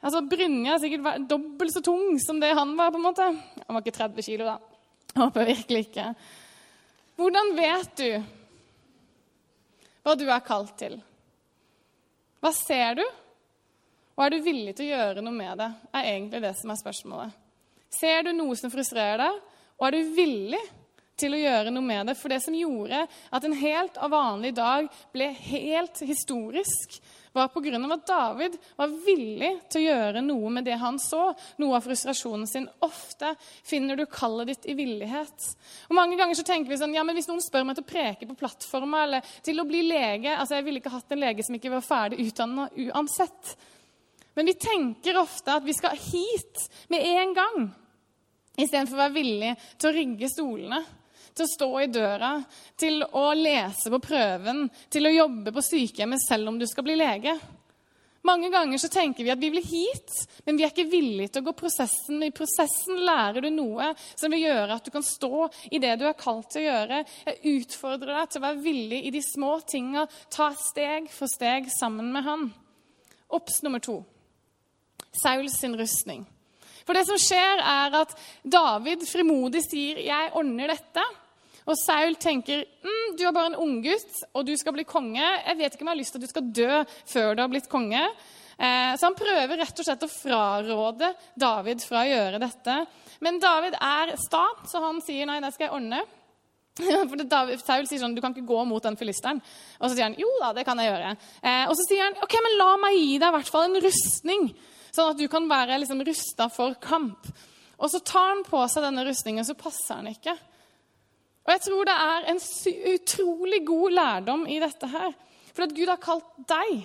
Altså, 0.00 0.22
Brynja 0.24 0.74
er 0.74 0.82
sikkert 0.82 1.28
dobbelt 1.28 1.74
så 1.74 1.82
tung 1.84 2.16
som 2.22 2.40
det 2.40 2.54
han 2.56 2.72
var. 2.76 2.90
på 2.90 3.00
en 3.00 3.04
måte. 3.04 3.26
Han 3.66 3.76
var 3.76 3.84
ikke 3.84 3.98
30 3.98 4.22
kilo, 4.24 4.48
da. 4.48 4.58
Håper 5.20 5.48
virkelig 5.48 5.86
ikke. 5.88 6.06
Hvordan 7.20 7.50
vet 7.56 7.96
du 8.00 8.10
hva 10.00 10.14
du 10.16 10.24
er 10.24 10.40
kalt 10.40 10.72
til? 10.80 10.94
Hva 12.40 12.52
ser 12.56 12.96
du? 13.02 13.04
Og 14.16 14.24
er 14.24 14.32
du 14.32 14.44
villig 14.44 14.72
til 14.76 14.88
å 14.88 14.96
gjøre 14.96 15.24
noe 15.24 15.36
med 15.36 15.60
det? 15.60 15.68
er 15.92 16.08
egentlig 16.14 16.40
det 16.46 16.54
som 16.56 16.72
er 16.72 16.80
spørsmålet. 16.80 17.36
Ser 17.92 18.24
du 18.24 18.32
noe 18.32 18.56
som 18.56 18.72
frustrerer 18.72 19.20
deg, 19.20 19.38
og 19.80 19.86
er 19.86 19.96
du 19.96 20.14
villig 20.16 20.60
til 21.20 21.36
å 21.36 21.40
gjøre 21.40 21.72
noe 21.74 21.84
med 21.84 22.10
det? 22.10 22.16
For 22.18 22.32
det 22.32 22.40
som 22.44 22.56
gjorde 22.56 23.04
at 23.06 23.46
en 23.46 23.56
helt 23.60 23.98
vanlig 24.10 24.54
dag 24.56 24.88
ble 25.14 25.30
helt 25.36 26.02
historisk, 26.08 27.00
var 27.32 27.48
pga. 27.48 27.94
at 27.94 28.06
David 28.06 28.56
var 28.76 28.90
villig 29.06 29.50
til 29.70 29.80
å 29.80 29.84
gjøre 29.84 30.22
noe 30.24 30.50
med 30.50 30.64
det 30.66 30.78
han 30.80 30.98
så. 30.98 31.30
Noe 31.62 31.76
av 31.78 31.84
frustrasjonen 31.84 32.46
sin. 32.46 32.68
Ofte 32.82 33.34
finner 33.62 33.96
du 33.96 34.06
kallet 34.06 34.50
ditt 34.50 34.66
i 34.66 34.74
villighet. 34.74 35.46
Og 35.88 35.94
Mange 35.94 36.18
ganger 36.18 36.34
så 36.34 36.46
tenker 36.46 36.70
vi 36.70 36.80
sånn 36.80 36.94
ja, 36.94 37.04
men 37.04 37.14
Hvis 37.14 37.28
noen 37.30 37.42
spør 37.44 37.66
meg 37.68 37.78
til 37.78 37.86
å 37.86 37.90
preke 37.90 38.26
på 38.26 38.38
plattforma 38.38 39.04
eller 39.04 39.34
til 39.46 39.60
å 39.60 39.66
bli 39.68 39.82
lege 39.86 40.34
altså 40.36 40.58
Jeg 40.58 40.66
ville 40.66 40.80
ikke 40.82 40.94
hatt 40.94 41.12
en 41.12 41.22
lege 41.22 41.44
som 41.46 41.54
ikke 41.54 41.72
var 41.72 41.86
ferdig 41.86 42.24
utdanna 42.26 42.68
uansett. 42.90 43.54
Men 44.34 44.50
vi 44.50 44.54
tenker 44.58 45.18
ofte 45.20 45.58
at 45.58 45.66
vi 45.66 45.74
skal 45.76 45.98
hit 45.98 46.66
med 46.88 47.04
en 47.04 47.34
gang, 47.34 47.66
istedenfor 48.56 48.96
å 48.96 49.02
være 49.04 49.16
villig 49.16 49.50
til 49.76 49.90
å 49.90 49.94
rigge 49.94 50.30
stolene, 50.30 50.80
til 51.40 51.48
å 51.48 51.54
stå 51.54 51.70
i 51.80 51.88
døra, 51.88 52.34
til 52.76 53.00
å 53.02 53.30
lese 53.36 53.92
på 53.92 54.02
prøven, 54.04 54.66
til 54.92 55.08
å 55.08 55.14
jobbe 55.14 55.54
på 55.56 55.64
sykehjemmet 55.64 56.22
selv 56.26 56.52
om 56.52 56.60
du 56.60 56.66
skal 56.68 56.84
bli 56.86 56.98
lege. 57.00 57.38
Mange 58.28 58.50
ganger 58.52 58.76
så 58.78 58.90
tenker 58.92 59.24
vi 59.24 59.32
at 59.32 59.40
vi 59.40 59.48
vil 59.54 59.64
hit, 59.64 60.10
men 60.44 60.58
vi 60.58 60.66
er 60.66 60.72
ikke 60.74 60.90
villige 60.92 61.32
til 61.32 61.40
å 61.40 61.46
gå 61.46 61.54
prosessen. 61.56 62.20
I 62.20 62.34
prosessen 62.36 63.00
lærer 63.06 63.46
du 63.46 63.48
noe 63.54 63.94
som 64.10 64.28
vil 64.28 64.44
gjøre 64.44 64.76
at 64.76 64.84
du 64.84 64.92
kan 64.92 65.06
stå 65.06 65.46
i 65.72 65.80
det 65.80 65.94
du 65.96 66.04
er 66.04 66.18
kalt 66.20 66.50
til 66.52 66.60
å 66.60 66.66
gjøre. 66.66 66.98
Jeg 67.30 67.54
utfordrer 67.62 68.18
deg 68.18 68.34
til 68.34 68.42
å 68.42 68.44
være 68.44 68.64
villig 68.66 68.98
i 69.08 69.14
de 69.14 69.22
små 69.24 69.54
tinga, 69.64 70.04
ta 70.28 70.50
steg 70.68 71.08
for 71.14 71.32
steg 71.32 71.72
sammen 71.72 72.12
med 72.12 72.28
han. 72.28 72.44
Obs 73.32 73.62
nummer 73.64 73.80
to. 73.80 74.02
Sauls 75.22 75.56
sin 75.56 75.78
rustning. 75.80 76.26
For 76.84 76.96
det 76.96 77.06
som 77.08 77.18
skjer, 77.20 77.60
er 77.64 77.96
at 78.02 78.12
David 78.44 79.08
frimodig 79.08 79.64
sier 79.64 79.96
'Jeg 80.02 80.32
ordner 80.36 80.74
dette'. 80.74 81.08
Og 81.70 81.78
Saul 81.78 82.16
tenker 82.18 82.64
mm, 82.82 83.16
du 83.18 83.24
er 83.26 83.34
bare 83.34 83.52
en 83.52 83.60
unggutt, 83.62 84.22
og 84.34 84.46
du 84.48 84.52
skal 84.58 84.74
bli 84.74 84.84
konge. 84.88 85.22
Jeg 85.22 85.58
vet 85.58 85.74
ikke 85.74 85.84
om 85.86 85.90
jeg 85.90 85.94
har 85.94 86.00
lyst 86.00 86.14
til 86.16 86.20
at 86.20 86.26
du 86.26 86.32
skal 86.32 86.52
dø 86.60 86.84
før 87.12 87.34
du 87.36 87.42
har 87.44 87.50
blitt 87.52 87.70
konge. 87.70 88.00
Eh, 88.60 88.92
så 88.98 89.06
han 89.06 89.16
prøver 89.16 89.60
rett 89.62 89.78
og 89.78 89.86
slett 89.86 90.02
å 90.04 90.10
fraråde 90.10 91.12
David 91.38 91.84
fra 91.86 92.02
å 92.02 92.08
gjøre 92.10 92.40
dette. 92.42 92.78
Men 93.24 93.38
David 93.40 93.76
er 93.78 94.16
sta, 94.20 94.42
så 94.68 94.82
han 94.82 94.98
sier 95.04 95.28
nei, 95.30 95.38
det 95.44 95.52
skal 95.54 95.68
jeg 95.68 95.76
ordne. 95.78 96.02
For 97.10 97.22
David, 97.22 97.62
Saul 97.62 97.88
sier 97.88 98.02
sånn, 98.02 98.16
du 98.16 98.22
kan 98.24 98.34
ikke 98.34 98.48
gå 98.50 98.64
mot 98.68 98.84
den 98.84 98.98
filisteren. 98.98 99.40
Og 99.78 99.86
så 99.86 99.94
sier 99.94 100.08
han 100.08 100.18
jo 100.18 100.28
da, 100.42 100.52
det 100.56 100.66
kan 100.66 100.80
jeg 100.80 100.90
gjøre. 100.90 101.14
Eh, 101.40 101.64
og 101.68 101.76
så 101.78 101.86
sier 101.86 102.04
han 102.08 102.20
ok, 102.26 102.36
men 102.48 102.58
la 102.58 102.70
meg 102.82 102.98
gi 102.98 103.14
deg 103.14 103.30
i 103.30 103.36
hvert 103.38 103.54
fall 103.54 103.68
en 103.68 103.80
rustning, 103.86 104.50
sånn 104.90 105.14
at 105.14 105.22
du 105.22 105.26
kan 105.30 105.46
være 105.50 105.78
liksom, 105.84 106.02
rusta 106.10 106.50
for 106.52 106.74
kamp. 106.82 107.30
Og 107.80 107.88
så 107.92 108.02
tar 108.04 108.34
han 108.34 108.44
på 108.44 108.60
seg 108.68 108.84
denne 108.84 109.06
rustningen, 109.06 109.46
så 109.46 109.56
passer 109.56 110.02
han 110.02 110.10
ikke. 110.10 110.34
Og 111.46 111.52
jeg 111.54 111.62
tror 111.64 111.88
det 111.88 111.96
er 111.96 112.28
en 112.30 112.40
utrolig 112.94 113.60
god 113.66 113.96
lærdom 113.96 114.46
i 114.46 114.58
dette 114.62 114.88
her. 114.90 115.12
For 115.50 115.66
at 115.66 115.74
Gud 115.74 115.90
har 115.90 116.00
kalt 116.02 116.28
deg, 116.48 116.84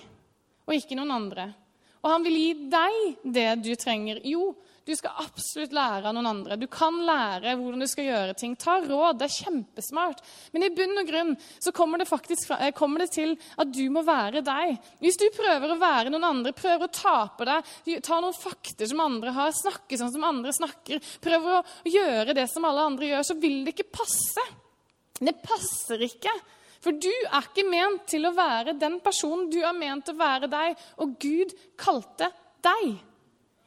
og 0.66 0.74
ikke 0.74 0.96
noen 0.98 1.14
andre. 1.14 1.50
Og 2.02 2.10
han 2.12 2.24
vil 2.26 2.38
gi 2.38 2.50
deg 2.70 2.96
det 3.36 3.48
du 3.64 3.72
trenger. 3.78 4.20
Jo, 4.26 4.52
du 4.86 4.92
skal 4.94 5.18
absolutt 5.18 5.72
lære 5.74 6.06
av 6.06 6.14
noen 6.14 6.28
andre. 6.30 6.56
Du 6.60 6.68
kan 6.70 7.00
lære 7.02 7.56
hvordan 7.58 7.82
du 7.82 7.88
skal 7.90 8.06
gjøre 8.06 8.34
ting. 8.38 8.52
Ta 8.54 8.76
råd. 8.84 9.18
Det 9.18 9.26
er 9.26 9.34
kjempesmart. 9.34 10.20
Men 10.54 10.66
i 10.66 10.70
bunn 10.76 11.00
og 11.00 11.08
grunn 11.08 11.32
så 11.58 11.72
kommer 11.74 11.98
det 11.98 12.06
faktisk 12.06 12.52
eh, 12.54 12.70
kommer 12.76 13.02
det 13.02 13.08
til 13.16 13.34
at 13.58 13.72
du 13.74 13.82
må 13.90 14.04
være 14.06 14.44
deg. 14.46 14.76
Hvis 15.02 15.18
du 15.18 15.26
prøver 15.34 15.74
å 15.74 15.78
være 15.80 16.12
noen 16.14 16.28
andre, 16.28 16.54
prøver 16.54 16.86
å 16.86 16.94
ta 16.94 17.16
på 17.34 17.48
deg, 17.48 17.72
ta 18.06 18.20
noen 18.22 18.36
fakter 18.36 18.86
som 18.92 19.02
andre 19.02 19.34
har, 19.34 19.50
snakke 19.58 19.98
sånn 19.98 20.14
som 20.14 20.28
andre 20.28 20.54
snakker, 20.54 21.02
prøver 21.24 21.58
å 21.58 21.64
gjøre 21.90 22.36
det 22.38 22.46
som 22.52 22.68
alle 22.70 22.86
andre 22.86 23.10
gjør, 23.10 23.26
så 23.26 23.38
vil 23.42 23.64
det 23.66 23.74
ikke 23.74 23.88
passe. 23.98 24.46
Det 25.18 25.34
passer 25.42 26.06
ikke. 26.06 26.36
For 26.84 26.94
du 26.94 27.10
er 27.10 27.42
ikke 27.42 27.66
ment 27.66 28.06
til 28.06 28.28
å 28.28 28.34
være 28.36 28.76
den 28.78 29.00
personen. 29.02 29.48
Du 29.50 29.58
er 29.64 29.74
ment 29.74 30.06
til 30.06 30.14
å 30.14 30.22
være 30.22 30.52
deg, 30.52 30.78
og 31.02 31.18
Gud 31.18 31.58
kalte 31.74 32.30
deg. 32.62 33.00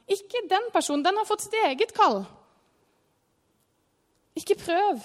Ikke 0.10 0.42
den 0.50 0.68
personen. 0.74 1.06
Den 1.06 1.20
har 1.20 1.28
fått 1.30 1.46
sitt 1.46 1.58
eget 1.62 1.94
kall. 1.98 2.24
Ikke 4.40 4.58
prøv. 4.58 5.02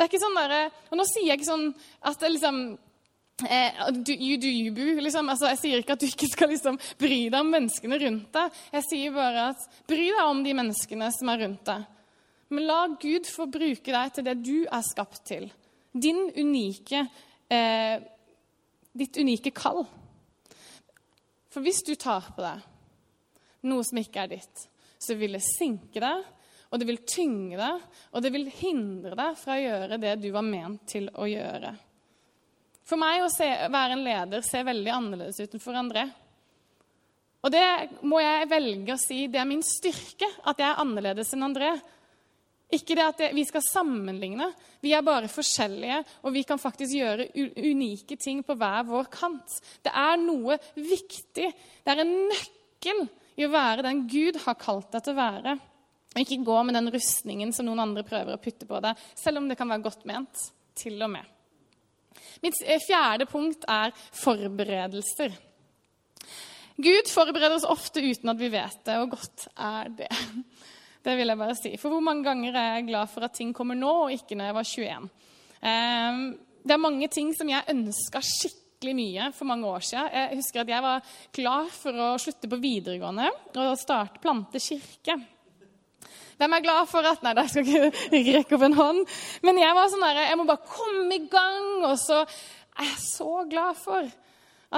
Det 0.00 0.06
er 0.06 0.08
ikke 0.08 0.22
sånn 0.22 0.38
derre 0.38 0.60
Og 0.88 0.96
nå 0.96 1.04
sier 1.04 1.26
jeg 1.28 1.38
ikke 1.38 1.50
sånn 1.50 1.66
at 2.08 2.22
det 2.22 2.30
liksom 2.32 2.60
eh, 3.44 3.80
You 4.16 4.38
do 4.40 4.48
you, 4.48 4.72
boo. 4.76 4.96
Liksom. 5.00 5.28
Altså, 5.28 5.50
jeg 5.52 5.60
sier 5.60 5.82
ikke 5.82 5.96
at 5.96 6.02
du 6.02 6.08
ikke 6.08 6.30
skal 6.30 6.52
liksom, 6.54 6.78
bry 7.00 7.22
deg 7.28 7.38
om 7.40 7.52
menneskene 7.52 8.00
rundt 8.00 8.30
deg. 8.36 8.60
Jeg 8.76 8.86
sier 8.88 9.16
bare 9.16 9.50
at 9.52 9.66
bry 9.88 10.06
deg 10.08 10.22
om 10.24 10.44
de 10.44 10.56
menneskene 10.56 11.10
som 11.16 11.32
er 11.32 11.44
rundt 11.44 11.64
deg. 11.68 11.88
Men 12.50 12.66
la 12.66 12.80
Gud 13.00 13.28
få 13.30 13.46
bruke 13.46 13.92
deg 13.94 14.14
til 14.16 14.26
det 14.26 14.36
du 14.42 14.56
er 14.64 14.86
skapt 14.86 15.22
til. 15.30 15.46
Din 15.92 16.28
unike 16.36 17.04
eh, 17.50 18.00
Ditt 18.90 19.20
unike 19.22 19.52
kall. 19.54 19.84
For 21.50 21.62
hvis 21.62 21.84
du 21.86 21.92
tar 21.94 22.32
på 22.34 22.42
deg 22.42 22.64
noe 23.68 23.84
som 23.86 24.00
ikke 24.00 24.24
er 24.24 24.32
ditt, 24.36 24.64
så 25.00 25.16
vil 25.18 25.36
det 25.36 25.44
sinke 25.44 26.00
deg, 26.02 26.24
og 26.70 26.78
det 26.78 26.86
vil 26.86 27.00
tynge 27.02 27.58
deg, 27.58 27.84
og 28.14 28.22
det 28.22 28.30
vil 28.34 28.48
hindre 28.60 29.16
deg 29.18 29.38
fra 29.40 29.56
å 29.56 29.62
gjøre 29.62 29.98
det 30.00 30.16
du 30.22 30.28
var 30.34 30.46
ment 30.46 30.84
til 30.90 31.08
å 31.18 31.26
gjøre. 31.26 31.72
For 32.86 32.98
meg 32.98 33.22
å 33.22 33.30
se, 33.30 33.46
være 33.70 33.96
en 33.96 34.04
leder 34.06 34.42
ser 34.46 34.66
veldig 34.66 34.92
annerledes 34.94 35.38
ut 35.42 35.54
enn 35.54 35.62
for 35.62 35.78
André. 35.78 36.08
Og 37.40 37.52
det 37.54 37.64
må 38.06 38.20
jeg 38.20 38.48
velge 38.50 38.94
å 38.94 39.00
si 39.00 39.24
det 39.30 39.40
er 39.40 39.48
min 39.48 39.64
styrke, 39.64 40.28
at 40.44 40.60
jeg 40.60 40.68
er 40.68 40.82
annerledes 40.82 41.30
enn 41.34 41.46
André. 41.46 41.70
Ikke 42.70 42.94
det 42.94 43.06
at 43.06 43.22
vi 43.34 43.44
skal 43.48 43.64
sammenligne. 43.66 44.50
Vi 44.82 44.92
er 44.94 45.06
bare 45.06 45.30
forskjellige, 45.30 46.02
og 46.22 46.34
vi 46.34 46.44
kan 46.46 46.60
faktisk 46.60 46.94
gjøre 46.98 47.30
unike 47.34 48.18
ting 48.20 48.44
på 48.46 48.54
hver 48.58 48.84
vår 48.86 49.10
kant. 49.10 49.56
Det 49.82 49.90
er 49.90 50.20
noe 50.22 50.58
viktig. 50.76 51.48
Det 51.82 51.94
er 51.94 52.04
en 52.04 52.14
nøkkel 52.30 53.08
i 53.40 53.46
å 53.46 53.52
være 53.52 53.84
den 53.86 54.04
Gud 54.10 54.38
har 54.44 54.58
kalt 54.60 54.90
deg 54.92 55.04
til 55.04 55.16
å 55.16 55.20
være. 55.20 55.58
Og 56.10 56.22
ikke 56.24 56.40
gå 56.46 56.62
med 56.66 56.74
den 56.74 56.90
rustningen 56.92 57.52
som 57.54 57.68
noen 57.68 57.84
andre 57.84 58.04
prøver 58.06 58.34
å 58.34 58.42
putte 58.42 58.66
på 58.66 58.80
deg, 58.82 58.98
selv 59.18 59.40
om 59.40 59.46
det 59.48 59.56
kan 59.58 59.70
være 59.70 59.86
godt 59.86 60.08
ment. 60.10 60.48
Til 60.80 61.00
og 61.04 61.12
med. 61.12 61.26
Mitt 62.42 62.58
eh, 62.64 62.80
fjerde 62.82 63.26
punkt 63.30 63.66
er 63.70 63.94
forberedelser. 64.16 65.34
Gud 66.80 67.10
forbereder 67.12 67.58
oss 67.58 67.68
ofte 67.68 68.00
uten 68.00 68.32
at 68.32 68.40
vi 68.40 68.48
vet 68.52 68.78
det, 68.86 68.96
og 69.02 69.16
godt 69.16 69.48
er 69.56 69.90
det. 70.04 70.12
Det 71.00 71.14
vil 71.16 71.32
jeg 71.32 71.40
bare 71.40 71.54
si. 71.56 71.70
For 71.80 71.88
hvor 71.88 72.02
mange 72.04 72.26
ganger 72.26 72.56
er 72.60 72.74
jeg 72.74 72.90
glad 72.90 73.08
for 73.08 73.24
at 73.24 73.32
ting 73.32 73.54
kommer 73.56 73.72
nå, 73.78 73.88
og 74.02 74.10
ikke 74.12 74.36
når 74.36 74.50
jeg 74.50 74.56
var 74.58 74.66
21? 74.68 75.06
Ehm, 75.70 76.18
det 76.60 76.74
er 76.74 76.82
mange 76.82 77.08
ting 77.08 77.30
som 77.32 77.48
jeg 77.48 77.72
ønska 77.72 78.20
skikkelig 78.20 78.69
skikkelig 78.80 78.96
mye 78.96 79.24
for 79.36 79.44
mange 79.44 79.68
år 79.68 79.82
siden. 79.84 80.06
Jeg 80.08 80.36
husker 80.38 80.60
at 80.62 80.70
jeg 80.72 80.80
var 80.80 81.08
klar 81.36 81.66
for 81.68 81.98
å 82.00 82.06
slutte 82.16 82.48
på 82.48 82.58
videregående 82.62 83.26
og 83.60 83.74
starte 83.76 84.22
plante 84.22 84.56
kirke. 84.56 85.18
Hvem 86.40 86.54
er 86.56 86.64
glad 86.64 86.88
for 86.88 87.04
at 87.04 87.20
Nei, 87.20 87.34
da 87.36 87.44
skal 87.44 87.68
jeg 87.68 87.90
ikke 87.92 88.32
rekke 88.38 88.56
opp 88.56 88.64
en 88.64 88.78
hånd. 88.78 89.02
Men 89.44 89.60
jeg 89.60 89.76
var 89.76 89.90
sånn 89.92 90.06
der, 90.06 90.22
jeg 90.30 90.38
må 90.40 90.48
bare 90.48 90.64
komme 90.64 91.12
i 91.12 91.26
gang. 91.28 91.68
Og 91.90 91.98
så 92.00 92.22
er 92.22 92.88
jeg 92.88 93.04
så 93.04 93.28
glad 93.52 93.76
for 93.82 94.08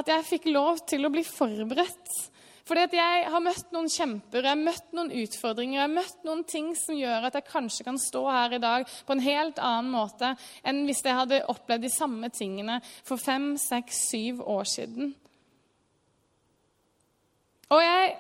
at 0.03 0.11
jeg 0.11 0.29
fikk 0.33 0.51
lov 0.51 0.83
til 0.83 1.07
å 1.07 1.13
bli 1.15 1.23
forberedt 1.23 2.19
fordi 2.63 2.85
at 2.87 2.95
jeg 2.95 3.23
har 3.35 3.43
møtt 3.43 3.73
noen 3.75 3.89
kjemper, 3.91 4.45
jeg 4.45 4.53
har 4.53 4.61
møtt 4.61 4.93
noen 4.95 5.11
utfordringer, 5.23 5.81
jeg 5.81 5.83
har 5.83 5.95
møtt 5.97 6.27
noen 6.27 6.43
ting 6.47 6.69
som 6.79 6.95
gjør 6.95 7.27
at 7.27 7.39
jeg 7.39 7.49
kanskje 7.49 7.87
kan 7.89 7.99
stå 7.99 8.23
her 8.29 8.55
i 8.55 8.61
dag 8.63 8.87
på 8.87 9.17
en 9.17 9.25
helt 9.25 9.59
annen 9.59 9.91
måte 9.91 10.35
enn 10.63 10.85
hvis 10.87 11.03
jeg 11.03 11.19
hadde 11.19 11.43
opplevd 11.51 11.89
de 11.89 11.91
samme 11.91 12.31
tingene 12.35 12.79
for 13.03 13.19
fem, 13.19 13.57
seks, 13.59 14.05
syv 14.13 14.45
år 14.47 14.69
siden. 14.71 15.11
Og 17.73 17.81
jeg, 17.83 18.13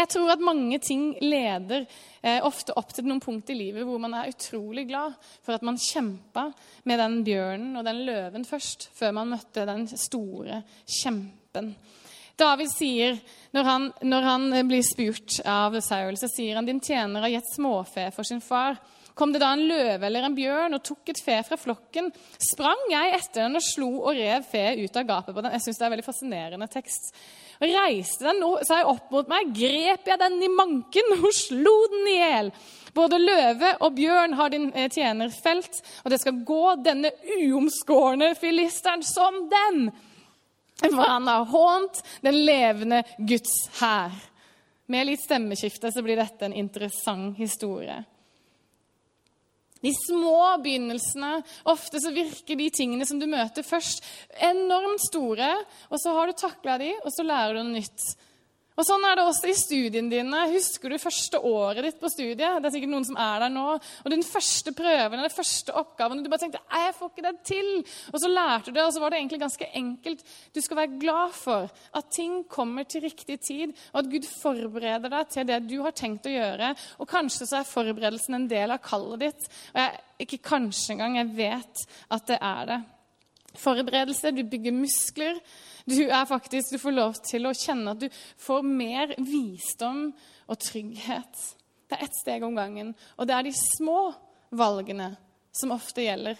jeg 0.00 0.10
tror 0.14 0.32
at 0.32 0.42
mange 0.42 0.78
ting 0.82 1.10
leder 1.22 1.84
eh, 1.84 2.40
ofte 2.46 2.74
opp 2.80 2.90
til 2.96 3.06
noen 3.06 3.22
punkt 3.22 3.52
i 3.52 3.58
livet 3.58 3.86
hvor 3.86 4.00
man 4.02 4.16
er 4.16 4.32
utrolig 4.32 4.88
glad 4.88 5.14
for 5.36 5.54
at 5.54 5.66
man 5.66 5.78
kjempa 5.78 6.48
med 6.88 6.98
den 7.02 7.20
bjørnen 7.26 7.78
og 7.78 7.86
den 7.86 8.02
løven 8.08 8.48
først, 8.48 8.88
før 8.96 9.14
man 9.20 9.36
møtte 9.36 9.68
den 9.68 9.86
store 9.92 10.62
kjempen. 10.82 11.76
David 12.38 12.70
sier, 12.70 13.18
når 13.56 13.66
han, 13.66 13.88
når 14.06 14.28
han, 14.28 14.46
blir 14.68 14.84
spurt 14.86 15.40
av 15.48 15.74
Saul, 15.84 16.14
så 16.20 16.30
sier 16.30 16.58
han 16.58 16.68
din 16.68 16.80
tjener 16.84 17.24
har 17.24 17.32
gitt 17.32 17.50
småfe 17.56 18.08
for 18.14 18.26
sin 18.26 18.42
far. 18.44 18.78
Kom 19.18 19.32
det 19.34 19.40
da 19.42 19.50
en 19.50 19.66
løve 19.66 20.06
eller 20.06 20.28
en 20.28 20.36
bjørn 20.36 20.76
og 20.76 20.84
tok 20.86 21.10
et 21.10 21.20
fe 21.24 21.40
fra 21.42 21.56
flokken, 21.58 22.12
sprang 22.52 22.84
jeg 22.92 23.16
etter 23.16 23.48
den 23.48 23.58
og 23.58 23.64
slo 23.66 23.88
og 23.96 24.14
rev 24.14 24.46
fe 24.46 24.64
ut 24.78 24.98
av 25.00 25.08
gapet 25.08 25.34
på 25.34 25.42
den. 25.42 25.56
Jeg 25.56 25.64
synes 25.64 25.78
det 25.78 25.82
er 25.82 25.88
en 25.88 25.94
veldig 25.96 26.06
fascinerende 26.06 26.68
tekst. 26.70 27.08
Og 27.58 27.72
reiste 27.74 28.28
den 28.28 28.44
seg 28.68 28.86
opp 28.86 29.08
mot 29.10 29.30
meg, 29.32 29.50
grep 29.50 30.06
jeg 30.06 30.20
den 30.22 30.36
i 30.46 30.50
manken 30.52 31.16
og 31.16 31.32
slo 31.34 31.74
den 31.90 32.12
i 32.12 32.18
hjel. 32.20 32.52
Både 32.94 33.18
løve 33.18 33.72
og 33.82 33.96
bjørn 33.98 34.38
har 34.38 34.54
din 34.54 34.70
eh, 34.70 34.86
tjener 34.94 35.34
felt, 35.34 35.80
og 36.04 36.14
det 36.14 36.20
skal 36.22 36.38
gå 36.46 36.76
denne 36.86 37.10
uomskårne 37.40 38.30
filisteren 38.38 39.02
som 39.02 39.48
dem. 39.50 39.88
For 40.94 41.02
han 41.02 41.26
har 41.26 41.48
hånt 41.50 42.02
den 42.22 42.38
levende 42.46 43.02
Guds 43.18 43.54
hær. 43.80 44.14
Med 44.88 45.10
litt 45.10 45.24
stemmeskifte 45.24 45.90
så 45.92 46.04
blir 46.04 46.16
dette 46.16 46.46
en 46.46 46.56
interessant 46.56 47.36
historie. 47.36 47.98
De 49.80 49.92
små 49.94 50.58
begynnelsene, 50.62 51.36
ofte 51.70 52.00
så 52.02 52.10
virker 52.14 52.58
de 52.58 52.70
tingene 52.74 53.06
som 53.06 53.20
du 53.20 53.28
møter 53.30 53.66
først, 53.66 54.02
enormt 54.42 55.04
store. 55.06 55.52
Og 55.92 56.00
så 56.02 56.14
har 56.16 56.30
du 56.30 56.38
takla 56.38 56.78
de, 56.82 56.90
og 57.04 57.14
så 57.14 57.26
lærer 57.26 57.58
du 57.58 57.62
noe 57.62 57.76
nytt. 57.78 58.06
Og 58.78 58.86
Sånn 58.86 59.02
er 59.08 59.16
det 59.18 59.24
også 59.26 59.48
i 59.50 59.56
studiene 59.58 60.12
dine. 60.12 60.40
Husker 60.52 60.92
du 60.92 61.00
første 61.02 61.40
året 61.42 61.82
ditt 61.82 61.96
på 61.98 62.10
studiet? 62.12 62.60
Det 62.62 62.68
er 62.68 62.74
sikkert 62.76 62.92
noen 62.92 63.06
som 63.08 63.16
er 63.18 63.42
der 63.42 63.50
nå. 63.50 63.64
Og 63.74 64.12
den 64.12 64.22
første 64.22 64.70
prøven 64.76 65.18
den 65.18 65.34
første 65.34 65.74
oppgaven. 65.74 66.22
Du 66.22 66.30
bare 66.30 66.44
tenkte 66.44 66.62
'jeg 66.70 66.94
får 66.94 67.10
ikke 67.10 67.26
det 67.26 67.42
til'. 67.42 67.86
Og 68.14 68.20
så 68.20 68.28
lærte 68.28 68.66
du 68.66 68.72
det, 68.72 68.84
og 68.84 68.92
så 68.92 69.00
var 69.00 69.10
det 69.10 69.18
egentlig 69.18 69.40
ganske 69.40 69.66
enkelt. 69.74 70.22
Du 70.54 70.60
skal 70.60 70.76
være 70.76 70.98
glad 71.00 71.32
for 71.32 71.70
at 71.94 72.10
ting 72.10 72.44
kommer 72.48 72.84
til 72.84 73.02
riktig 73.02 73.40
tid, 73.40 73.74
og 73.92 73.98
at 73.98 74.10
Gud 74.10 74.26
forbereder 74.42 75.08
deg 75.08 75.28
til 75.28 75.46
det 75.46 75.68
du 75.68 75.82
har 75.82 75.90
tenkt 75.90 76.26
å 76.26 76.30
gjøre. 76.30 76.76
Og 77.00 77.08
kanskje 77.08 77.46
så 77.46 77.56
er 77.58 77.64
forberedelsen 77.64 78.34
en 78.34 78.48
del 78.48 78.70
av 78.70 78.78
kallet 78.78 79.20
ditt. 79.20 79.48
Og 79.74 79.80
jeg, 79.80 80.00
ikke 80.20 80.38
kanskje 80.38 80.92
engang, 80.92 81.16
jeg 81.16 81.36
vet 81.36 81.86
at 82.10 82.26
det 82.26 82.38
er 82.40 82.64
det. 82.66 82.97
Forberedelse, 83.58 84.32
du 84.32 84.44
bygger 84.48 84.74
muskler. 84.76 85.38
Du, 85.88 86.00
er 86.04 86.26
faktisk, 86.28 86.72
du 86.74 86.82
får 86.82 86.94
lov 86.94 87.16
til 87.26 87.48
å 87.48 87.54
kjenne 87.56 87.94
at 87.94 88.02
du 88.02 88.08
får 88.42 88.66
mer 88.66 89.14
visdom 89.18 90.10
og 90.48 90.60
trygghet. 90.62 91.44
Det 91.88 91.96
er 91.96 92.04
ett 92.04 92.20
steg 92.20 92.44
om 92.44 92.56
gangen, 92.58 92.92
og 93.16 93.28
det 93.28 93.34
er 93.36 93.46
de 93.46 93.54
små 93.56 94.12
valgene 94.52 95.14
som 95.56 95.72
ofte 95.74 96.04
gjelder. 96.04 96.36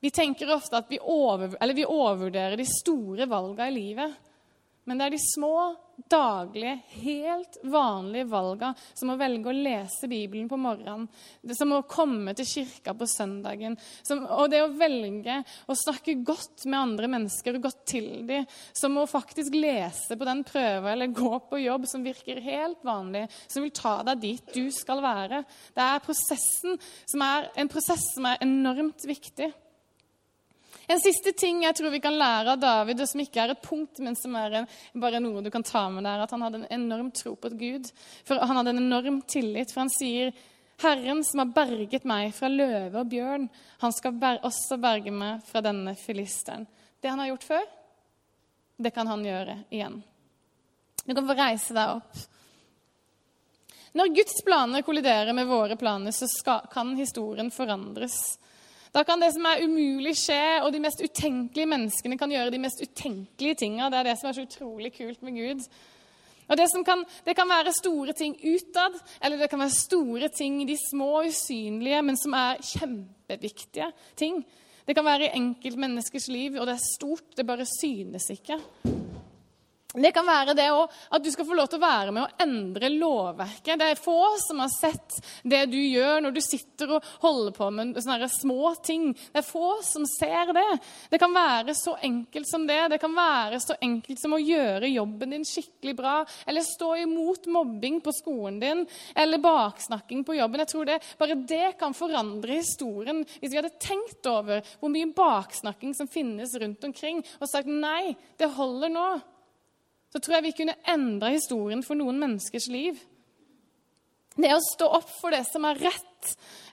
Vi 0.00 0.10
tenker 0.14 0.52
ofte 0.54 0.78
at 0.78 0.90
vi, 0.90 1.00
over, 1.00 1.56
vi 1.74 1.84
overvurderer 1.84 2.58
de 2.60 2.66
store 2.68 3.26
valgene 3.26 3.70
i 3.72 3.74
livet. 3.74 4.18
Men 4.86 5.00
det 5.00 5.08
er 5.08 5.16
de 5.16 5.22
små, 5.34 5.54
daglige, 6.06 6.78
helt 7.02 7.58
vanlige 7.66 8.28
valgene, 8.30 8.74
som 8.94 9.10
å 9.12 9.16
velge 9.18 9.50
å 9.50 9.56
lese 9.56 10.08
Bibelen 10.10 10.48
på 10.50 10.58
morgenen, 10.60 11.08
som 11.58 11.74
å 11.74 11.82
komme 11.88 12.34
til 12.38 12.48
kirka 12.48 12.94
på 12.96 13.08
søndagen, 13.10 13.76
som, 14.06 14.22
og 14.24 14.50
det 14.52 14.62
å 14.64 14.72
velge 14.78 15.40
å 15.66 15.76
snakke 15.78 16.18
godt 16.26 16.66
med 16.68 16.78
andre 16.78 17.10
mennesker 17.10 17.58
og 17.58 17.68
godt 17.68 17.84
til 17.90 18.08
dem, 18.28 18.46
som 18.72 18.96
å 18.98 19.06
faktisk 19.10 19.56
lese 19.58 20.16
på 20.18 20.28
den 20.28 20.44
prøven 20.46 20.92
eller 20.92 21.14
gå 21.14 21.32
på 21.50 21.62
jobb 21.64 21.88
som 21.90 22.06
virker 22.06 22.42
helt 22.44 22.84
vanlig, 22.86 23.26
som 23.46 23.64
vil 23.64 23.74
ta 23.74 23.98
deg 24.06 24.22
dit 24.22 24.54
du 24.54 24.68
skal 24.74 25.02
være. 25.04 25.42
Det 25.74 25.84
er 25.84 26.04
som 27.08 27.24
er 27.24 27.50
en 27.58 27.70
prosess 27.70 28.04
som 28.14 28.26
er 28.28 28.44
enormt 28.44 29.04
viktig. 29.08 29.50
En 30.88 31.00
siste 31.00 31.32
ting 31.36 31.62
jeg 31.64 31.76
tror 31.76 31.92
vi 31.92 32.00
kan 32.00 32.16
lære 32.16 32.54
av 32.54 32.60
David, 32.62 33.00
og 33.02 33.08
som 33.10 33.22
ikke 33.22 33.42
er 33.42 33.52
et 33.52 33.64
punkt, 33.64 34.00
men 34.04 34.16
som 34.16 34.36
er 34.40 34.60
en, 34.60 34.68
bare 35.00 35.20
noe 35.20 35.42
du 35.44 35.50
kan 35.52 35.64
ta 35.66 35.84
med 35.92 36.06
der, 36.08 36.22
at 36.24 36.32
han 36.32 36.44
hadde 36.44 36.62
en 36.62 36.70
enorm 36.78 37.10
tro 37.14 37.34
på 37.36 37.50
Gud. 37.60 37.90
For 38.28 38.40
han 38.40 38.60
hadde 38.60 38.72
en 38.76 38.84
enorm 38.84 39.20
tillit, 39.28 39.72
for 39.72 39.84
han 39.84 39.92
sier 39.92 40.32
Herren 40.80 41.24
som 41.26 41.42
har 41.42 41.52
berget 41.56 42.04
meg 42.06 42.30
fra 42.36 42.50
løve 42.52 43.00
og 43.00 43.10
bjørn, 43.10 43.48
han 43.82 43.94
skal 43.94 44.38
også 44.46 44.78
berge 44.80 45.10
meg 45.10 45.42
fra 45.48 45.62
denne 45.64 45.96
filisteren. 45.98 46.68
Det 47.00 47.10
han 47.10 47.18
har 47.18 47.32
gjort 47.32 47.48
før, 47.48 47.66
det 48.78 48.94
kan 48.94 49.10
han 49.10 49.24
gjøre 49.26 49.58
igjen. 49.74 50.00
Du 51.04 51.14
kan 51.14 51.26
få 51.26 51.34
reise 51.34 51.74
deg 51.74 51.96
opp. 51.98 52.26
Når 53.98 54.12
Guds 54.14 54.42
planer 54.44 54.84
kolliderer 54.86 55.32
med 55.34 55.48
våre 55.48 55.76
planer, 55.76 56.14
så 56.14 56.28
skal, 56.30 56.68
kan 56.70 56.92
historien 56.98 57.50
forandres. 57.50 58.38
Da 58.98 59.04
kan 59.06 59.20
det 59.22 59.28
som 59.30 59.44
er 59.46 59.60
umulig, 59.62 60.16
skje, 60.18 60.58
og 60.66 60.72
de 60.74 60.80
mest 60.82 60.98
utenkelige 60.98 61.68
menneskene 61.70 62.16
kan 62.18 62.32
gjøre 62.34 62.50
de 62.50 62.58
mest 62.58 62.80
utenkelige 62.82 63.60
tinga. 63.60 63.86
Det 63.92 64.00
er 64.00 64.08
det 64.08 64.14
som 64.18 64.26
er 64.26 64.34
så 64.34 64.42
utrolig 64.42 64.90
kult 64.96 65.22
med 65.22 65.36
Gud. 65.38 65.68
Og 66.48 66.58
det, 66.58 66.66
kan, 66.82 67.04
det, 67.26 67.36
kan, 67.38 67.46
være 67.46 67.76
store 67.76 68.16
ting 68.18 68.34
utad, 68.42 68.98
eller 69.22 69.38
det 69.38 69.50
kan 69.52 69.62
være 69.62 69.76
store 69.76 70.32
ting 70.34 70.64
de 70.66 70.74
små, 70.90 71.22
usynlige, 71.28 72.02
men 72.02 72.18
som 72.18 72.34
er 72.34 72.58
kjempeviktige 72.72 73.92
ting. 74.18 74.42
Det 74.88 74.96
kan 74.98 75.06
være 75.06 75.28
i 75.28 75.36
enkeltmenneskers 75.44 76.26
liv, 76.32 76.58
og 76.58 76.66
det 76.66 76.74
er 76.74 76.88
stort, 76.96 77.36
det 77.36 77.46
bare 77.46 77.68
synes 77.78 78.32
ikke. 78.34 78.58
Det 79.96 80.10
kan 80.12 80.26
være 80.28 80.52
det 80.52 80.66
òg 80.68 80.90
at 81.16 81.22
du 81.24 81.30
skal 81.32 81.46
få 81.48 81.54
lov 81.56 81.70
til 81.72 81.78
å 81.78 81.86
være 81.86 82.12
med 82.12 82.20
å 82.20 82.42
endre 82.44 82.90
lovverket. 82.92 83.78
Det 83.80 83.86
er 83.88 83.96
få 84.00 84.34
som 84.42 84.58
har 84.60 84.68
sett 84.68 85.14
det 85.48 85.62
du 85.72 85.78
gjør 85.78 86.26
når 86.26 86.34
du 86.36 86.40
sitter 86.44 86.90
og 86.92 87.06
holder 87.22 87.54
på 87.56 87.68
med 87.72 87.96
sånne 87.96 88.28
små 88.28 88.74
ting. 88.84 89.06
Det 89.32 89.40
er 89.40 89.46
få 89.48 89.78
som 89.88 90.04
ser 90.04 90.52
det. 90.52 90.66
Det 91.08 91.20
kan 91.22 91.32
være 91.32 91.72
så 91.72 91.94
enkelt 92.04 92.50
som 92.50 92.66
det. 92.68 92.76
Det 92.92 92.98
kan 93.00 93.14
være 93.16 93.62
så 93.64 93.78
enkelt 93.86 94.20
som 94.20 94.36
å 94.36 94.42
gjøre 94.42 94.90
jobben 94.92 95.32
din 95.32 95.48
skikkelig 95.48 95.96
bra. 96.02 96.18
Eller 96.44 96.68
stå 96.68 96.90
imot 97.06 97.48
mobbing 97.56 98.02
på 98.04 98.12
skolen 98.18 98.60
din. 98.60 98.84
Eller 99.16 99.40
baksnakking 99.40 100.20
på 100.28 100.36
jobben. 100.36 100.66
Jeg 100.66 100.72
tror 100.74 100.92
det, 100.92 100.98
Bare 101.16 101.38
det 101.48 101.72
kan 101.80 101.96
forandre 101.96 102.60
historien. 102.60 103.24
Hvis 103.40 103.56
vi 103.56 103.62
hadde 103.62 103.72
tenkt 103.80 104.28
over 104.28 104.60
hvor 104.82 104.92
mye 104.92 105.08
baksnakking 105.16 105.96
som 105.96 106.12
finnes 106.12 106.52
rundt 106.60 106.84
omkring, 106.92 107.24
og 107.40 107.48
sagt 107.48 107.72
nei, 107.72 108.12
det 108.36 108.52
holder 108.52 108.92
nå 108.92 109.08
så 110.12 110.20
tror 110.20 110.38
jeg 110.38 110.48
vi 110.48 110.56
kunne 110.62 110.78
endra 110.88 111.32
historien 111.34 111.84
for 111.84 111.98
noen 111.98 112.20
menneskers 112.20 112.68
liv. 112.72 113.00
Det 114.38 114.52
å 114.54 114.62
stå 114.62 114.86
opp 115.00 115.08
for 115.18 115.34
det 115.34 115.42
som 115.48 115.64
er 115.66 115.80
rett, 115.82 116.04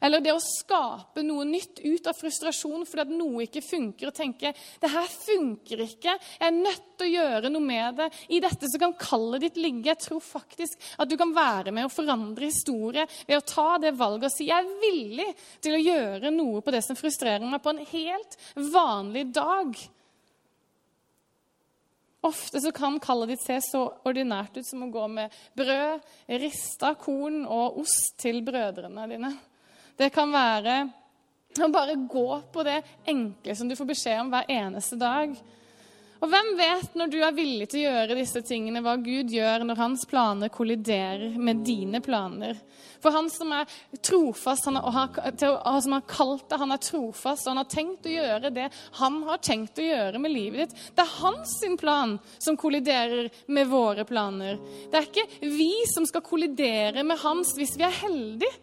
eller 0.06 0.22
det 0.22 0.34
å 0.36 0.42
skape 0.42 1.24
noe 1.26 1.46
nytt 1.50 1.80
ut 1.82 2.08
av 2.10 2.18
frustrasjon 2.18 2.84
fordi 2.86 3.02
at 3.02 3.14
noe 3.14 3.46
ikke 3.46 3.64
funker, 3.66 4.12
og 4.12 4.18
tenke 4.18 4.52
det 4.54 4.92
her 4.94 5.08
funker 5.10 5.82
ikke, 5.88 6.14
jeg 6.14 6.46
er 6.46 6.54
nødt 6.54 6.86
til 7.00 7.08
å 7.08 7.14
gjøre 7.16 7.52
noe 7.54 7.66
med 7.66 7.98
det. 7.98 8.10
I 8.38 8.42
dette 8.44 8.70
så 8.70 8.82
kan 8.82 8.94
kallet 9.00 9.48
ditt 9.48 9.58
ligge. 9.58 9.90
Jeg 9.90 10.04
tror 10.06 10.22
faktisk 10.22 10.86
at 11.02 11.10
du 11.10 11.18
kan 11.18 11.34
være 11.36 11.74
med 11.74 11.88
å 11.88 11.94
forandre 11.94 12.52
historie 12.52 13.08
ved 13.26 13.40
å 13.40 13.48
ta 13.50 13.68
det 13.82 13.96
valget 13.98 14.30
og 14.30 14.36
si 14.36 14.50
jeg 14.52 14.62
er 14.62 14.86
villig 14.86 15.28
til 15.66 15.78
å 15.78 15.84
gjøre 15.84 16.34
noe 16.38 16.62
på 16.62 16.76
det 16.76 16.86
som 16.86 16.98
frustrerer 17.00 17.46
meg, 17.50 17.64
på 17.66 17.74
en 17.74 17.86
helt 17.96 18.40
vanlig 18.78 19.28
dag. 19.34 19.74
Ofte 22.26 22.62
så 22.62 22.72
kan 22.74 22.98
kallet 23.02 23.36
ditt 23.36 23.44
se 23.44 23.60
så 23.62 23.84
ordinært 24.08 24.56
ut 24.58 24.66
som 24.66 24.86
å 24.86 24.92
gå 24.94 25.04
med 25.12 25.34
brød, 25.58 26.06
rista 26.42 26.96
korn 26.98 27.44
og 27.46 27.82
ost 27.84 28.16
til 28.22 28.40
brødrene 28.46 29.06
dine. 29.12 29.32
Det 29.96 30.10
kan 30.14 30.34
være 30.34 30.80
å 31.62 31.70
bare 31.72 32.00
gå 32.10 32.28
på 32.52 32.66
det 32.66 32.80
enkle 33.08 33.56
som 33.56 33.70
du 33.70 33.78
får 33.78 33.92
beskjed 33.94 34.24
om 34.24 34.34
hver 34.34 34.50
eneste 34.52 34.98
dag. 35.00 35.36
Og 36.24 36.32
hvem 36.32 36.52
vet, 36.58 36.94
når 36.96 37.12
du 37.12 37.18
er 37.20 37.36
villig 37.36 37.68
til 37.72 37.82
å 37.84 37.90
gjøre 37.90 38.16
disse 38.18 38.42
tingene, 38.48 38.82
hva 38.84 38.96
Gud 39.04 39.32
gjør 39.34 39.66
når 39.68 39.80
hans 39.82 40.06
planer 40.08 40.52
kolliderer 40.54 41.36
med 41.36 41.66
dine 41.68 42.00
planer? 42.04 42.56
For 43.04 43.14
han 43.14 43.28
som 43.30 43.52
er 43.54 43.70
trofast, 44.00 44.66
han 44.70 44.80
har, 44.80 45.20
som 45.84 45.98
har 45.98 46.06
kalt 46.10 46.48
deg, 46.50 46.62
han 46.62 46.74
er 46.74 46.82
trofast, 46.82 47.46
og 47.46 47.52
han 47.52 47.62
har 47.62 47.70
tenkt 47.70 48.08
å 48.08 48.14
gjøre 48.16 48.54
det 48.56 48.70
han 49.00 49.20
har 49.28 49.42
tenkt 49.44 49.80
å 49.82 49.86
gjøre 49.86 50.22
med 50.22 50.34
livet 50.34 50.64
ditt. 50.64 50.86
Det 50.96 51.04
er 51.04 51.18
hans 51.20 51.58
plan 51.80 52.16
som 52.40 52.58
kolliderer 52.58 53.30
med 53.52 53.70
våre 53.70 54.06
planer. 54.08 54.58
Det 54.92 55.00
er 55.00 55.10
ikke 55.10 55.52
vi 55.52 55.74
som 55.92 56.08
skal 56.08 56.24
kollidere 56.26 57.04
med 57.04 57.20
hans 57.22 57.54
hvis 57.60 57.76
vi 57.78 57.86
er 57.86 58.00
heldige. 58.04 58.54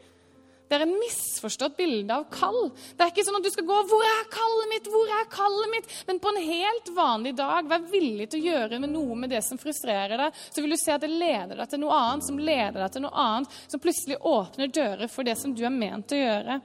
Det 0.72 0.78
er 0.78 0.86
en 0.86 0.94
misforstått 0.96 1.74
bilde 1.76 2.16
av 2.16 2.22
kall. 2.32 2.70
Det 2.96 3.04
er 3.04 3.10
ikke 3.12 3.24
sånn 3.26 3.36
at 3.36 3.44
du 3.44 3.50
skal 3.52 3.66
gå 3.68 3.80
'Hvor 3.90 4.04
er 4.08 4.22
kallet 4.32 4.70
mitt?' 4.70 4.88
Hvor 4.88 5.10
er 5.18 5.26
kallet 5.28 5.68
mitt? 5.68 5.90
Men 6.08 6.18
på 6.18 6.30
en 6.32 6.40
helt 6.48 6.88
vanlig 6.96 7.36
dag, 7.36 7.68
vær 7.68 7.84
villig 7.92 8.30
til 8.30 8.40
å 8.40 8.46
gjøre 8.48 8.78
noe 8.80 9.14
med 9.14 9.28
det 9.28 9.44
som 9.44 9.58
frustrerer 9.58 10.16
deg. 10.16 10.32
Så 10.48 10.62
vil 10.62 10.70
du 10.70 10.76
se 10.80 10.92
at 10.92 11.02
det 11.02 11.10
leder 11.10 11.60
deg 11.60 11.68
til 11.68 11.80
noe 11.80 11.92
annet, 11.92 12.24
som 12.24 12.38
leder 12.38 12.80
deg 12.80 12.90
til 12.90 13.02
noe 13.02 13.12
annet, 13.12 13.50
som 13.68 13.80
plutselig 13.80 14.16
åpner 14.16 14.72
dører 14.72 15.08
for 15.12 15.22
det 15.22 15.36
som 15.36 15.52
du 15.52 15.62
er 15.62 15.76
ment 15.76 16.08
å 16.08 16.22
gjøre. 16.24 16.62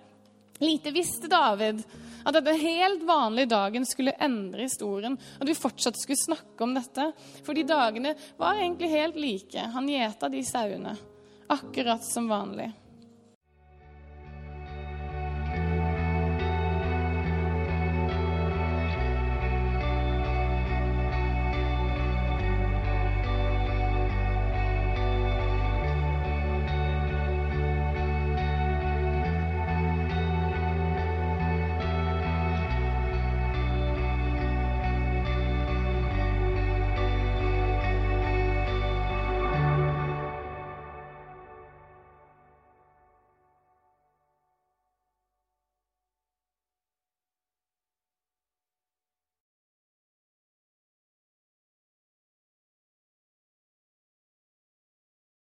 Lite 0.60 0.91
visste 0.96 1.28
David 1.28 1.84
at 2.24 2.34
denne 2.34 2.56
helt 2.63 3.04
vanlige 3.04 3.52
dagen 3.52 3.86
skulle 3.86 4.15
endre 4.24 4.62
historien. 4.62 5.20
At 5.41 5.48
vi 5.48 5.54
fortsatt 5.54 6.00
skulle 6.00 6.15
snakke 6.15 6.63
om 6.63 6.74
dette. 6.74 7.12
For 7.43 7.54
de 7.54 7.67
dagene 7.67 8.15
var 8.38 8.56
egentlig 8.56 8.89
helt 8.89 9.20
like. 9.20 9.60
Han 9.60 9.89
gjeta 9.89 10.30
de 10.30 10.43
sauene. 10.48 10.96
Akkurat 11.50 12.04
som 12.08 12.32
vanlig. 12.32 12.72